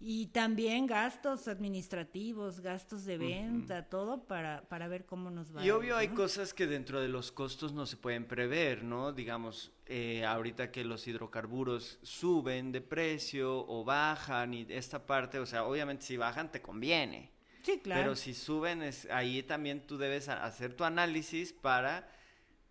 Y 0.04 0.28
también 0.28 0.88
gastos 0.88 1.48
administrativos, 1.48 2.60
gastos 2.62 3.06
de 3.06 3.20
venta, 3.20 3.88
todo 3.88 4.24
para, 4.26 4.68
para 4.68 4.88
ver 4.88 5.06
cómo 5.06 5.30
nos 5.30 5.56
va. 5.56 5.64
Y 5.64 5.70
obvio 5.70 5.96
hay 5.96 6.08
¿no? 6.08 6.16
cosas 6.16 6.56
que 6.56 6.66
dentro 6.66 7.00
de 7.00 7.08
los 7.08 7.32
costos 7.32 7.72
no 7.72 7.86
se 7.86 7.98
pueden 7.98 8.26
prever, 8.26 8.84
¿no? 8.84 9.12
Digamos, 9.12 9.72
eh, 9.86 10.26
ahorita 10.26 10.72
que 10.72 10.84
los 10.84 11.08
hidrocarburos 11.08 12.00
suben 12.02 12.72
de 12.72 12.82
precio 12.82 13.64
o 13.68 13.84
bajan 13.84 14.56
y 14.56 14.66
esta 14.70 15.06
parte, 15.06 15.38
o 15.38 15.46
sea, 15.46 15.66
obviamente 15.66 16.04
si 16.04 16.18
bajan 16.18 16.52
te 16.52 16.64
conviene. 16.64 17.30
Sí, 17.62 17.80
claro. 17.84 18.02
Pero 18.02 18.16
si 18.16 18.34
suben, 18.34 18.82
es, 18.82 19.08
ahí 19.12 19.44
también 19.44 19.86
tú 19.86 20.00
debes 20.00 20.30
hacer 20.30 20.74
tu 20.74 20.84
análisis 20.84 21.54
para 21.54 22.10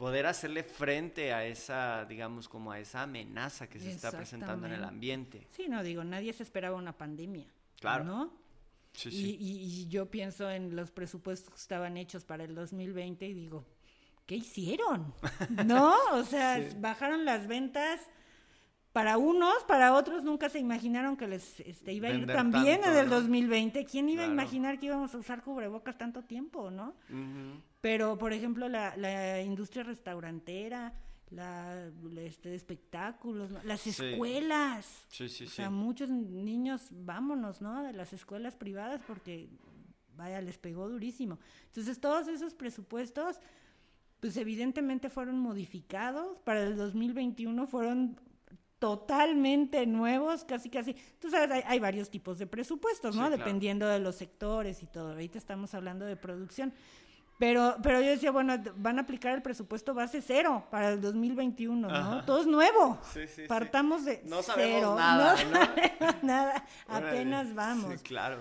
poder 0.01 0.25
hacerle 0.25 0.63
frente 0.65 1.35
a 1.35 1.45
esa, 1.45 2.07
digamos, 2.07 2.49
como 2.49 2.73
a 2.73 2.79
esa 2.81 3.03
amenaza 3.03 3.69
que 3.69 3.79
se 3.79 3.91
está 3.91 4.11
presentando 4.11 4.67
en 4.67 4.73
el 4.73 4.83
ambiente. 4.85 5.47
Sí, 5.51 5.69
no 5.69 5.83
digo, 5.83 6.03
nadie 6.05 6.33
se 6.33 6.43
esperaba 6.43 6.75
una 6.79 6.97
pandemia. 6.97 7.47
Claro. 7.79 8.05
¿No? 8.05 8.33
Sí, 8.95 9.11
Y, 9.11 9.13
sí. 9.13 9.37
y- 9.39 9.83
y 9.83 9.89
yo 9.89 10.11
pienso 10.11 10.51
en 10.51 10.75
los 10.75 10.91
presupuestos 10.91 11.51
que 11.53 11.61
estaban 11.61 11.99
hechos 11.99 12.25
para 12.25 12.45
el 12.45 12.55
2020 12.55 13.27
y 13.27 13.35
digo, 13.35 13.67
¿qué 14.25 14.37
hicieron? 14.37 15.13
¿No? 15.67 15.95
O 16.13 16.25
sea, 16.25 16.57
Sí. 16.57 16.77
bajaron 16.79 17.27
las 17.27 17.47
ventas 17.47 18.01
para 18.93 19.19
unos, 19.19 19.63
para 19.69 19.93
otros 19.95 20.25
nunca 20.25 20.49
se 20.49 20.59
imaginaron 20.61 21.17
que 21.19 21.29
les 21.29 21.61
este, 21.61 21.93
iba 21.93 22.09
a 22.09 22.13
ir 22.13 22.27
tan 22.27 22.51
bien 22.51 22.83
en 22.85 22.97
el 22.97 23.09
¿no? 23.11 23.17
2020. 23.17 23.85
¿Quién 23.85 24.09
iba 24.09 24.23
Claro. 24.25 24.31
a 24.31 24.35
imaginar 24.35 24.79
que 24.81 24.87
íbamos 24.87 25.15
a 25.15 25.19
usar 25.19 25.43
cubrebocas 25.43 25.97
tanto 25.99 26.23
tiempo, 26.25 26.71
no? 26.71 26.95
Ujú. 27.11 27.61
Pero, 27.81 28.19
por 28.19 28.33
ejemplo, 28.33 28.69
la, 28.69 28.97
la 28.97 29.41
industria 29.43 29.83
restaurantera, 29.85 30.93
la, 31.31 31.91
la, 32.13 32.21
este, 32.23 32.55
espectáculos, 32.55 33.51
¿no? 33.51 33.63
las 33.63 33.81
Sí. 33.81 33.91
escuelas. 33.91 35.05
Sí, 35.09 35.29
sí, 35.29 35.45
O 35.45 35.49
sea, 35.49 35.71
muchos 35.71 36.11
niños, 36.11 36.89
vámonos, 36.91 37.61
¿no? 37.61 37.83
De 37.83 37.93
las 37.93 38.13
escuelas 38.13 38.57
privadas 38.57 39.01
porque, 39.07 39.49
vaya, 40.17 40.41
les 40.43 40.59
pegó 40.59 40.89
durísimo. 40.89 41.39
Entonces, 41.67 42.01
todos 42.01 42.29
esos 42.29 42.53
presupuestos, 42.55 43.39
pues 44.21 44.37
evidentemente 44.37 45.09
fueron 45.09 45.39
modificados. 45.39 46.39
Para 46.41 46.65
el 46.65 46.77
2021 46.77 47.67
fueron 47.67 48.21
totalmente 48.79 49.87
nuevos, 49.87 50.45
casi, 50.45 50.69
casi. 50.71 50.95
Tú 51.19 51.31
sabes, 51.31 51.51
hay, 51.51 51.63
hay 51.67 51.79
varios 51.79 52.11
tipos 52.11 52.39
de 52.39 52.47
presupuestos, 52.47 53.15
¿no? 53.15 53.27
Claro. 53.29 53.37
Dependiendo 53.37 53.87
de 53.87 54.01
los 54.01 54.17
sectores 54.17 54.83
y 54.83 54.87
todo. 54.87 55.11
Ahorita 55.13 55.39
estamos 55.39 55.75
hablando 55.75 56.05
de 56.07 56.17
producción. 56.17 56.73
Pero, 57.41 57.77
pero 57.83 58.01
yo 58.03 58.11
decía, 58.11 58.31
bueno, 58.31 58.55
van 58.77 58.99
a 58.99 59.03
aplicar 59.03 59.35
el 59.35 59.41
presupuesto 59.41 59.95
base 59.95 60.21
cero 60.21 60.67
para 60.71 60.91
el 60.91 61.01
2021, 61.01 61.89
¿no? 61.89 61.93
Ajá. 61.93 62.27
Todo 62.27 62.43
es 62.43 62.47
nuevo. 62.47 62.99
Sí, 63.15 63.27
sí. 63.27 63.43
Partamos 63.49 64.05
de 64.05 64.21
No 64.27 64.43
sabemos 64.43 64.77
cero. 64.77 64.95
nada, 64.99 65.35
no 65.35 65.51
¿no? 65.51 65.57
sabemos 65.57 66.15
nada. 66.23 66.65
Apenas 66.87 67.55
vamos. 67.55 67.95
Sí, 67.95 67.99
claro. 68.05 68.37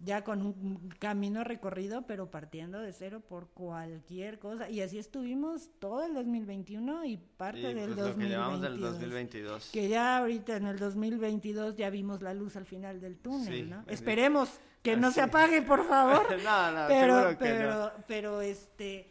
Ya 0.00 0.22
con 0.22 0.42
un 0.42 0.90
camino 1.00 1.42
recorrido, 1.42 2.02
pero 2.06 2.30
partiendo 2.30 2.78
de 2.78 2.92
cero 2.92 3.20
por 3.28 3.48
cualquier 3.48 4.38
cosa. 4.38 4.70
Y 4.70 4.80
así 4.80 4.96
estuvimos 4.98 5.70
todo 5.80 6.04
el 6.04 6.14
2021 6.14 7.04
y 7.04 7.16
parte 7.16 7.58
Y 7.70 7.74
del 7.74 7.94
pues 7.94 8.06
lo 8.06 8.16
que 8.16 8.28
llevamos 8.28 8.60
del 8.60 8.78
2022. 8.78 8.92
2022. 9.00 9.70
Que 9.72 9.88
ya 9.88 10.18
ahorita 10.18 10.56
en 10.56 10.66
el 10.66 10.78
2022 10.78 11.74
ya 11.76 11.90
vimos 11.90 12.22
la 12.22 12.32
luz 12.32 12.54
al 12.56 12.64
final 12.64 13.00
del 13.00 13.16
túnel, 13.18 13.52
Sí, 13.52 13.62
¿no? 13.62 13.76
bendito. 13.78 13.92
Esperemos 13.92 14.60
que 14.82 14.96
no 14.96 15.10
se 15.10 15.20
apague, 15.20 15.62
por 15.62 15.84
favor. 15.84 16.22
no, 16.44 16.70
no, 16.70 16.84
pero, 16.86 17.30
que 17.30 17.36
pero, 17.36 17.70
no. 17.76 17.90
pero 18.06 18.40
este, 18.40 19.10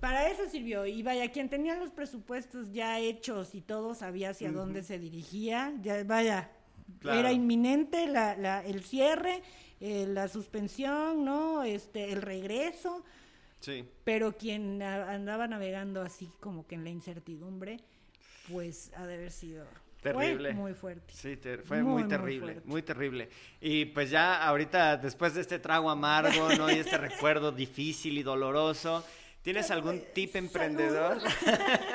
para 0.00 0.28
eso 0.28 0.42
sirvió. 0.50 0.84
Y 0.84 1.04
vaya, 1.04 1.30
quien 1.30 1.48
tenía 1.48 1.76
los 1.76 1.90
presupuestos 1.92 2.72
ya 2.72 2.98
hechos 2.98 3.54
y 3.54 3.60
todo 3.60 3.94
sabía 3.94 4.30
hacia 4.30 4.50
dónde 4.50 4.82
se 4.82 4.98
dirigía, 4.98 5.72
ya 5.80 6.02
vaya, 6.02 6.50
Claro. 6.98 7.18
era 7.20 7.32
inminente 7.32 8.06
la, 8.08 8.36
la, 8.36 8.62
el 8.62 8.84
cierre, 8.84 9.42
eh, 9.80 10.06
la 10.08 10.28
suspensión, 10.28 11.24
¿no? 11.24 11.62
Este, 11.62 12.12
el 12.12 12.22
regreso. 12.22 13.04
Sí. 13.60 13.84
Pero 14.04 14.36
quien 14.36 14.82
andaba 14.82 15.48
navegando 15.48 16.02
así 16.02 16.30
como 16.40 16.66
que 16.66 16.74
en 16.74 16.84
la 16.84 16.90
incertidumbre, 16.90 17.80
pues 18.48 18.92
ha 18.96 19.06
de 19.06 19.14
haber 19.14 19.30
sido 19.30 19.64
fue 20.12 20.26
Terrible. 20.26 20.52
muy 20.52 20.74
fuerte. 20.74 21.14
Sí, 21.14 21.38
fue 21.64 21.82
Muy, 21.82 22.06
terrible, 22.06 22.60
muy 22.66 22.82
terrible. 22.82 23.30
Y 23.60 23.86
pues 23.86 24.10
ya 24.10 24.46
ahorita, 24.46 24.98
después 24.98 25.32
de 25.32 25.40
este 25.40 25.58
trago 25.58 25.88
amargo, 25.88 26.50
¿no? 26.58 26.70
Y 26.70 26.74
este 26.74 26.98
recuerdo 26.98 27.50
difícil 27.52 28.18
y 28.18 28.22
doloroso, 28.22 29.02
¿tienes 29.40 29.70
algún 29.70 30.02
tip 30.12 30.36
emprendedor? 30.36 31.18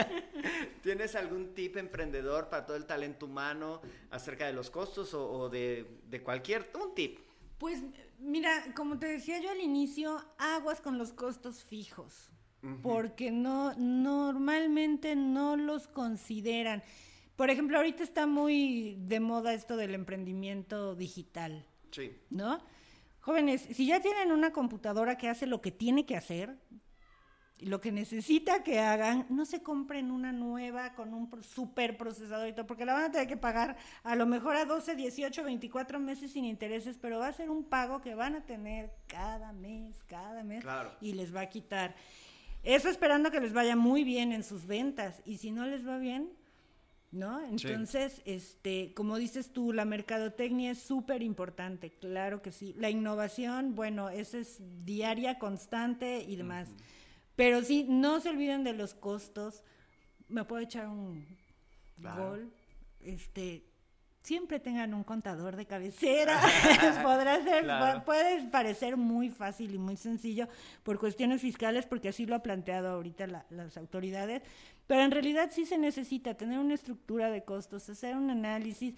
¿Tienes 0.81 1.13
algún 1.13 1.53
tip 1.53 1.77
emprendedor 1.77 2.49
para 2.49 2.65
todo 2.65 2.77
el 2.77 2.85
talento 2.85 3.27
humano 3.27 3.79
acerca 4.09 4.47
de 4.47 4.53
los 4.53 4.71
costos 4.71 5.13
o, 5.13 5.29
o 5.29 5.49
de, 5.49 5.85
de 6.09 6.23
cualquier, 6.23 6.71
un 6.81 6.95
tip? 6.95 7.19
Pues 7.60 7.84
mira, 8.19 8.52
como 8.76 8.98
te 8.98 9.06
decía 9.08 9.39
yo 9.39 9.52
al 9.52 9.60
inicio, 9.62 10.17
aguas 10.38 10.82
con 10.82 10.98
los 10.98 11.13
costos 11.13 11.63
fijos, 11.63 12.32
porque 12.82 13.32
no 13.32 13.74
normalmente 13.76 15.15
no 15.15 15.56
los 15.56 15.88
consideran. 15.88 16.82
Por 17.36 17.50
ejemplo, 17.50 17.78
ahorita 17.78 18.02
está 18.04 18.26
muy 18.28 18.95
de 19.00 19.19
moda 19.19 19.54
esto 19.54 19.78
del 19.78 19.93
emprendimiento 19.93 20.95
digital, 20.95 21.65
Sí. 21.91 22.12
¿no? 22.30 22.60
Jóvenes, 23.22 23.62
si 23.74 23.86
ya 23.86 24.00
tienen 24.02 24.32
una 24.32 24.52
computadora 24.52 25.17
que 25.17 25.28
hace 25.30 25.45
lo 25.45 25.62
que 25.62 25.72
tiene 25.72 26.06
que 26.06 26.15
hacer, 26.15 26.58
lo 27.62 27.82
que 27.82 27.91
necesita 27.91 28.63
que 28.63 28.80
hagan, 28.80 29.26
no 29.30 29.45
se 29.45 29.62
compren 29.62 30.12
una 30.12 30.32
nueva 30.32 30.93
con 30.93 31.13
un 31.13 31.30
super 31.43 31.98
procesador 31.98 32.48
y 32.48 32.54
todo, 32.54 32.65
porque 32.67 32.86
la 32.86 32.93
van 32.93 33.04
a 33.06 33.12
tener 33.12 33.28
que 33.28 33.38
pagar 33.38 33.76
a 34.04 34.15
lo 34.15 34.26
mejor 34.26 34.56
a 34.56 34.65
12, 34.65 34.95
18, 34.95 35.43
24 35.43 36.00
meses 36.00 36.32
sin 36.32 36.45
intereses, 36.45 36.98
pero 37.02 37.19
va 37.19 37.28
a 37.28 37.34
ser 37.34 37.50
un 37.50 37.63
pago 37.63 38.02
que 38.02 38.15
van 38.15 38.36
a 38.36 38.45
tener 38.45 38.91
cada 39.08 39.52
mes, 39.54 40.04
cada 40.08 40.43
mes, 40.43 40.62
Claro. 40.63 40.91
y 41.02 41.13
les 41.13 41.36
va 41.36 41.41
a 41.41 41.50
quitar. 41.50 41.95
Eso 42.63 42.89
esperando 42.89 43.32
que 43.32 43.39
les 43.39 43.54
vaya 43.54 43.76
muy 43.76 44.04
bien 44.04 44.32
en 44.32 44.43
sus 44.43 44.65
ventas, 44.65 45.22
y 45.26 45.38
si 45.38 45.52
no 45.52 45.65
les 45.65 45.88
va 45.88 45.98
bien, 45.98 46.30
¿no? 47.12 47.41
Entonces, 47.43 48.22
este, 48.26 48.93
como 48.93 49.17
dices 49.17 49.52
tú, 49.52 49.74
la 49.74 49.84
mercadotecnia 49.86 50.72
es 50.72 50.80
súper 50.80 51.24
importante, 51.24 51.89
claro 51.91 52.41
que 52.41 52.52
sí. 52.52 52.74
La 52.78 52.89
innovación, 52.89 53.76
bueno, 53.76 54.10
esa 54.10 54.38
es 54.38 54.62
diaria, 54.86 55.39
constante 55.39 56.22
y 56.22 56.36
demás. 56.36 56.69
Pero 57.39 57.62
sí, 57.63 57.86
no 57.88 58.19
se 58.19 58.28
olviden 58.30 58.65
de 58.65 58.73
los 58.73 58.93
costos. 58.93 59.63
Me 60.28 60.43
puedo 60.43 60.62
echar 60.62 60.88
un 60.89 61.25
Claro. 62.02 62.30
gol. 62.32 62.54
Este, 62.99 63.63
siempre 64.23 64.60
tengan 64.60 64.93
un 64.93 65.06
contador 65.06 65.56
de 65.56 65.65
cabecera. 65.65 66.38
Podrá 67.02 67.41
ser, 67.41 67.63
Claro. 67.63 68.04
puede 68.04 68.43
parecer 68.49 68.97
muy 68.97 69.30
fácil 69.30 69.73
y 69.73 69.78
muy 69.78 69.95
sencillo 69.95 70.49
por 70.84 70.99
cuestiones 70.99 71.39
fiscales, 71.39 71.86
porque 71.86 72.10
así 72.10 72.25
lo 72.25 72.36
ha 72.36 72.43
planteado 72.43 72.89
ahorita 72.89 73.25
la- 73.28 73.45
las 73.52 73.78
autoridades. 73.78 74.41
Pero 74.86 75.04
en 75.04 75.12
realidad 75.12 75.49
sí 75.54 75.65
se 75.65 75.78
necesita 75.78 76.34
tener 76.36 76.60
una 76.60 76.73
estructura 76.73 77.30
de 77.32 77.45
costos, 77.45 77.89
hacer 77.89 78.17
un 78.17 78.30
análisis. 78.32 78.95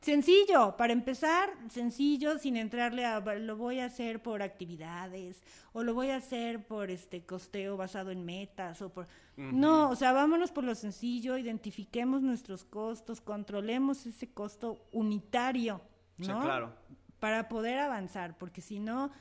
Sencillo, 0.00 0.76
para 0.76 0.92
empezar, 0.92 1.50
sencillo, 1.70 2.38
sin 2.38 2.56
entrarle 2.56 3.04
a 3.04 3.18
lo 3.20 3.56
voy 3.56 3.80
a 3.80 3.86
hacer 3.86 4.22
por 4.22 4.42
actividades 4.42 5.42
o 5.72 5.82
lo 5.82 5.92
voy 5.92 6.10
a 6.10 6.16
hacer 6.16 6.64
por 6.64 6.90
este 6.90 7.24
costeo 7.26 7.76
basado 7.76 8.12
en 8.12 8.24
metas 8.24 8.80
o 8.80 8.90
por 8.90 9.08
no, 9.36 9.90
o 9.90 9.96
sea, 9.96 10.12
vámonos 10.12 10.50
por 10.50 10.64
lo 10.64 10.74
sencillo, 10.74 11.38
identifiquemos 11.38 12.22
nuestros 12.22 12.64
costos, 12.64 13.20
controlemos 13.20 14.04
ese 14.06 14.32
costo 14.32 14.84
unitario, 14.92 15.80
Sí, 16.18 16.26
¿no? 16.28 16.40
claro. 16.40 16.74
Para 17.20 17.48
poder 17.48 17.78
avanzar, 17.78 18.36
porque 18.36 18.60
si 18.60 18.80
no 18.80 19.12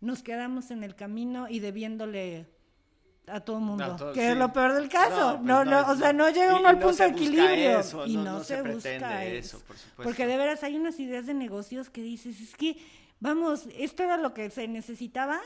nos 0.00 0.22
quedamos 0.22 0.70
en 0.70 0.84
el 0.84 0.94
camino 0.94 1.48
y 1.48 1.60
debiéndole 1.60 2.46
a 3.30 3.40
todo 3.40 3.60
mundo, 3.60 3.96
todo- 3.96 4.12
que 4.12 4.20
sí. 4.20 4.26
es 4.26 4.36
lo 4.36 4.52
peor 4.52 4.74
del 4.74 4.88
caso. 4.88 5.34
pues 5.36 5.42
No, 5.46 5.64
no, 5.64 5.90
o 5.90 5.96
sea, 5.96 6.12
no 6.12 6.28
llega 6.30 6.56
uno 6.56 6.68
al 6.68 6.78
punto 6.78 7.02
de 7.02 7.08
equilibrio 7.10 7.80
eso, 7.80 8.06
y 8.06 8.16
no- 8.16 8.40
se, 8.44 8.56
se 8.56 8.62
busca 8.62 9.24
eso. 9.24 9.56
eso, 9.56 9.58
por 9.66 9.76
supuesto. 9.76 10.02
Porque 10.02 10.26
de 10.26 10.36
veras 10.36 10.62
hay 10.62 10.76
unas 10.76 10.98
ideas 11.00 11.26
de 11.26 11.34
negocios 11.34 11.90
que 11.90 12.02
dices, 12.02 12.40
es 12.40 12.54
que, 12.56 12.76
vamos, 13.20 13.68
esto 13.76 14.02
era 14.02 14.16
lo 14.16 14.34
que 14.34 14.50
se 14.50 14.66
necesitaba 14.68 15.40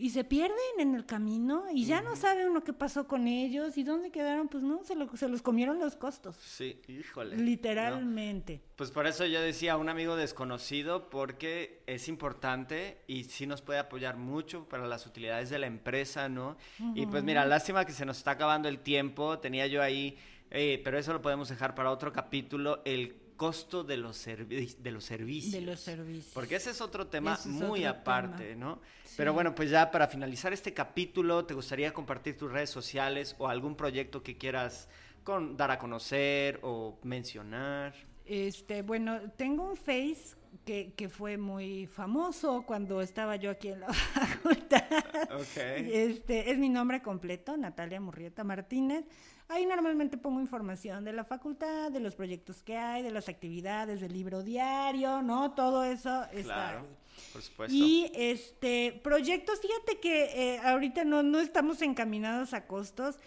y 0.00 0.10
se 0.10 0.24
pierden 0.24 0.56
en 0.78 0.94
el 0.94 1.04
camino 1.06 1.64
y 1.72 1.84
ya 1.84 2.00
no 2.00 2.16
sabe 2.16 2.48
uno 2.48 2.64
qué 2.64 2.72
pasó 2.72 3.06
con 3.06 3.28
ellos 3.28 3.76
y 3.76 3.82
dónde 3.84 4.10
quedaron, 4.10 4.48
pues 4.48 4.62
no, 4.62 4.82
se, 4.84 4.94
lo- 4.94 5.14
se 5.16 5.28
los 5.28 5.42
comieron 5.42 5.78
los 5.78 5.96
costos, 5.96 6.36
Sí, 6.36 6.80
híjole. 6.88 7.36
¿no? 7.36 7.42
literalmente. 7.42 8.62
Pues 8.76 8.90
por 8.90 9.06
eso 9.06 9.26
yo 9.26 9.40
decía 9.40 9.76
un 9.76 9.88
amigo 9.88 10.16
desconocido, 10.16 11.10
porque 11.10 11.82
es 11.86 12.08
importante 12.08 13.02
y 13.06 13.24
sí 13.24 13.46
nos 13.46 13.62
puede 13.62 13.78
apoyar 13.78 14.16
mucho 14.16 14.68
para 14.68 14.86
las 14.86 15.06
utilidades 15.06 15.50
de 15.50 15.58
la 15.58 15.66
empresa, 15.66 16.28
¿no? 16.28 16.56
Y 16.94 17.06
pues 17.06 17.22
mira, 17.22 17.44
lástima 17.46 17.84
que 17.84 17.92
se 17.92 18.06
nos 18.06 18.18
está 18.18 18.32
acabando 18.32 18.68
el 18.68 18.78
tiempo, 18.80 19.38
tenía 19.38 19.66
yo 19.66 19.82
ahí, 19.82 20.16
eh, 20.50 20.80
pero 20.82 20.98
eso 20.98 21.12
lo 21.12 21.22
podemos 21.22 21.48
dejar 21.48 21.74
para 21.74 21.90
otro 21.90 22.12
capítulo, 22.12 22.80
el 22.84 23.16
costo 23.40 23.82
de 23.82 23.96
los, 23.96 24.22
de 24.26 24.90
los 24.90 25.02
servicios. 25.02 25.54
De 25.54 25.62
los 25.62 25.80
servicios. 25.80 26.34
Porque 26.34 26.56
ese 26.56 26.72
es 26.72 26.82
otro 26.82 27.06
tema 27.06 27.38
Ese 27.40 27.48
muy 27.48 27.86
otro 27.86 28.00
aparte, 28.00 28.50
tema. 28.50 28.60
¿no? 28.66 28.80
Pero 29.16 29.32
bueno, 29.32 29.54
pues 29.54 29.70
ya 29.70 29.90
para 29.90 30.08
finalizar 30.08 30.52
este 30.52 30.74
capítulo, 30.74 31.46
¿te 31.46 31.54
gustaría 31.54 31.94
compartir 31.94 32.36
tus 32.36 32.52
redes 32.52 32.68
sociales 32.68 33.34
o 33.38 33.48
algún 33.48 33.76
proyecto 33.76 34.22
que 34.22 34.36
quieras 34.36 34.90
con, 35.24 35.56
dar 35.56 35.70
a 35.70 35.78
conocer 35.78 36.60
o 36.62 36.98
mencionar? 37.02 37.94
Este, 38.26 38.82
bueno, 38.82 39.18
tengo 39.38 39.70
un 39.70 39.76
Face 39.78 40.36
que, 40.66 40.92
que 40.94 41.08
fue 41.08 41.38
muy 41.38 41.86
famoso 41.86 42.64
cuando 42.66 43.00
estaba 43.00 43.36
yo 43.36 43.52
aquí 43.52 43.68
en 43.68 43.80
la 43.80 43.92
facultad. 43.94 44.84
Ok. 45.32 45.56
Este, 45.56 46.50
es 46.50 46.58
mi 46.58 46.68
nombre 46.68 47.00
completo, 47.00 47.56
Natalia 47.56 48.02
Murrieta 48.02 48.44
Martínez. 48.44 49.06
Ahí 49.52 49.66
normalmente 49.66 50.16
pongo 50.16 50.40
información 50.40 51.04
de 51.04 51.12
la 51.12 51.24
facultad, 51.24 51.90
de 51.90 51.98
los 51.98 52.14
proyectos 52.14 52.62
que 52.62 52.76
hay, 52.76 53.02
de 53.02 53.10
las 53.10 53.28
actividades, 53.28 54.00
del 54.00 54.12
libro 54.12 54.42
diario, 54.44 55.22
¿no? 55.22 55.52
Todo 55.54 55.82
eso 55.82 56.22
está 56.32 56.42
Claro, 56.42 56.78
ahí. 56.80 56.86
por 57.32 57.42
supuesto. 57.42 57.74
Y 57.76 58.10
este 58.14 59.00
proyectos, 59.02 59.60
fíjate 59.60 59.98
que 59.98 60.54
eh, 60.54 60.58
ahorita 60.60 61.04
no, 61.04 61.24
no 61.24 61.40
estamos 61.40 61.82
encaminados 61.82 62.54
a 62.54 62.66
costos. 62.66 63.18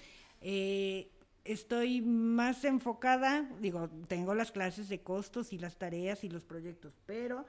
eh, 0.42 1.10
estoy 1.46 2.00
más 2.02 2.64
enfocada, 2.64 3.50
digo, 3.60 3.90
tengo 4.08 4.34
las 4.34 4.52
clases 4.54 4.88
de 4.88 5.02
costos 5.02 5.52
y 5.52 5.58
las 5.58 5.76
tareas 5.78 6.24
y 6.24 6.30
los 6.30 6.46
proyectos, 6.46 6.94
pero 7.06 7.46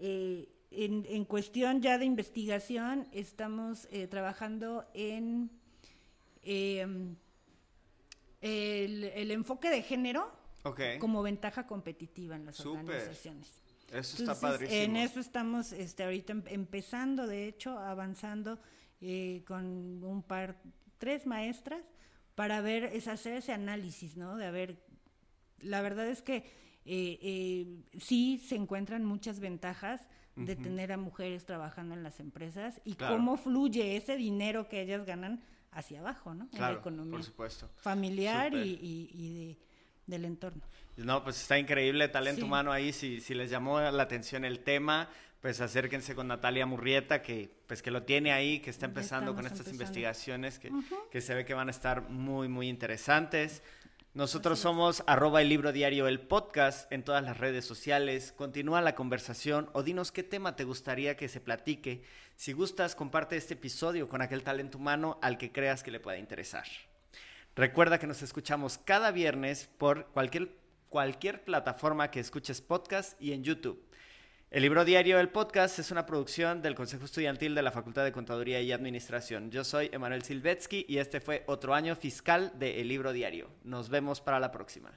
eh, 0.00 0.48
en, 0.72 1.06
en 1.08 1.24
cuestión 1.24 1.80
ya 1.80 1.98
de 1.98 2.04
investigación 2.04 3.06
estamos 3.12 3.86
eh, 3.92 4.08
trabajando 4.08 4.84
en 4.92 5.50
em, 6.42 7.14
el, 8.40 9.04
el 9.04 9.30
enfoque 9.30 9.70
de 9.70 9.82
género 9.82 10.30
como 11.00 11.22
ventaja 11.22 11.66
competitiva 11.66 12.36
en 12.36 12.44
las 12.46 12.60
organizaciones. 12.64 13.60
Eso 13.92 14.18
está 14.18 14.38
padrísimo. 14.38 14.80
En 14.80 14.96
eso 14.96 15.18
estamos 15.18 15.72
este, 15.72 16.04
ahorita 16.04 16.32
em- 16.32 16.42
empezando, 16.48 17.26
de 17.26 17.46
hecho, 17.48 17.78
avanzando 17.78 18.58
eh, 19.00 19.42
con 19.46 20.04
un 20.04 20.22
par, 20.22 20.60
tres 20.98 21.26
maestras, 21.26 21.80
para 22.34 22.60
ver, 22.60 22.84
es 22.84 23.08
hacer 23.08 23.34
ese 23.34 23.52
análisis, 23.52 24.16
¿no? 24.16 24.36
De 24.36 24.44
a 24.46 24.50
ver, 24.50 24.78
la 25.60 25.80
verdad 25.80 26.06
es 26.06 26.20
que 26.22 26.36
eh, 26.84 27.18
eh, 27.22 27.82
sí 27.98 28.38
se 28.46 28.56
encuentran 28.56 29.04
muchas 29.04 29.40
ventajas 29.40 30.06
de 30.36 30.54
tener 30.54 30.92
a 30.92 30.96
mujeres 30.96 31.46
trabajando 31.46 31.94
en 31.96 32.04
las 32.04 32.20
empresas 32.20 32.80
y 32.84 32.94
Claro. 32.94 33.16
cómo 33.16 33.36
fluye 33.36 33.96
ese 33.96 34.16
dinero 34.16 34.68
que 34.68 34.82
ellas 34.82 35.04
ganan 35.04 35.42
hacia 35.72 36.00
abajo, 36.00 36.34
¿no? 36.34 36.44
en 36.44 36.50
la 36.52 36.56
Claro, 36.58 36.78
economía 36.80 37.12
por 37.12 37.22
supuesto. 37.24 37.68
familiar 37.76 38.52
y, 38.54 38.58
y- 38.58 39.10
y 39.14 39.34
de- 39.34 39.58
del 40.06 40.24
entorno. 40.24 40.62
No, 40.96 41.22
pues 41.22 41.40
está 41.40 41.58
increíble 41.58 42.08
talento 42.08 42.40
Sí. 42.40 42.46
humano 42.46 42.72
ahí. 42.72 42.92
Si, 42.92 43.20
si 43.20 43.34
les 43.34 43.50
llamó 43.50 43.78
la 43.80 44.02
atención 44.02 44.44
el 44.44 44.60
tema, 44.60 45.08
pues 45.40 45.60
acérquense 45.60 46.14
con 46.16 46.26
Natalia 46.26 46.66
Murrieta, 46.66 47.22
que 47.22 47.50
pues 47.68 47.82
que 47.82 47.90
lo 47.90 48.02
tiene 48.02 48.32
ahí, 48.32 48.58
que 48.60 48.70
está 48.70 48.86
empezando 48.86 49.34
con 49.34 49.44
estas 49.44 49.58
empezando. 49.60 49.82
investigaciones 49.84 50.58
que, 50.58 50.72
que 51.12 51.20
se 51.20 51.34
ve 51.34 51.44
que 51.44 51.52
van 51.54 51.68
a 51.68 51.70
estar 51.70 52.08
muy, 52.08 52.48
muy 52.48 52.68
interesantes. 52.68 53.62
Nosotros 54.18 54.58
somos 54.58 55.04
arroba 55.06 55.42
el 55.42 55.48
libro 55.48 55.70
diario 55.70 56.08
el 56.08 56.18
podcast 56.18 56.90
en 56.90 57.04
todas 57.04 57.22
las 57.22 57.38
redes 57.38 57.64
sociales. 57.64 58.32
Continúa 58.32 58.82
la 58.82 58.96
conversación 58.96 59.70
o 59.74 59.84
dinos 59.84 60.10
qué 60.10 60.24
tema 60.24 60.56
te 60.56 60.64
gustaría 60.64 61.16
que 61.16 61.28
se 61.28 61.40
platique. 61.40 62.02
Si 62.34 62.52
gustas, 62.52 62.96
comparte 62.96 63.36
este 63.36 63.54
episodio 63.54 64.08
con 64.08 64.20
aquel 64.20 64.42
talento 64.42 64.76
humano 64.76 65.20
al 65.22 65.38
que 65.38 65.52
creas 65.52 65.84
que 65.84 65.92
le 65.92 66.00
pueda 66.00 66.18
interesar. 66.18 66.64
Recuerda 67.54 68.00
que 68.00 68.08
nos 68.08 68.22
escuchamos 68.22 68.76
cada 68.78 69.12
viernes 69.12 69.70
por 69.78 70.06
cualquier, 70.06 70.50
cualquier 70.88 71.44
plataforma 71.44 72.10
que 72.10 72.18
escuches 72.18 72.60
podcast 72.60 73.22
y 73.22 73.34
en 73.34 73.44
YouTube. 73.44 73.87
El 74.50 74.62
libro 74.62 74.86
diario 74.86 75.18
del 75.18 75.28
podcast 75.28 75.78
es 75.78 75.90
una 75.90 76.06
producción 76.06 76.62
del 76.62 76.74
Consejo 76.74 77.04
Estudiantil 77.04 77.54
de 77.54 77.60
la 77.60 77.70
Facultad 77.70 78.04
de 78.04 78.12
Contaduría 78.12 78.62
y 78.62 78.72
Administración. 78.72 79.50
Yo 79.50 79.62
soy 79.62 79.90
Emanuel 79.92 80.22
Silvetsky 80.22 80.86
y 80.88 80.96
este 80.96 81.20
fue 81.20 81.44
otro 81.46 81.74
año 81.74 81.94
fiscal 81.94 82.52
de 82.58 82.80
El 82.80 82.88
libro 82.88 83.12
diario. 83.12 83.50
Nos 83.62 83.90
vemos 83.90 84.22
para 84.22 84.40
la 84.40 84.50
próxima. 84.50 84.90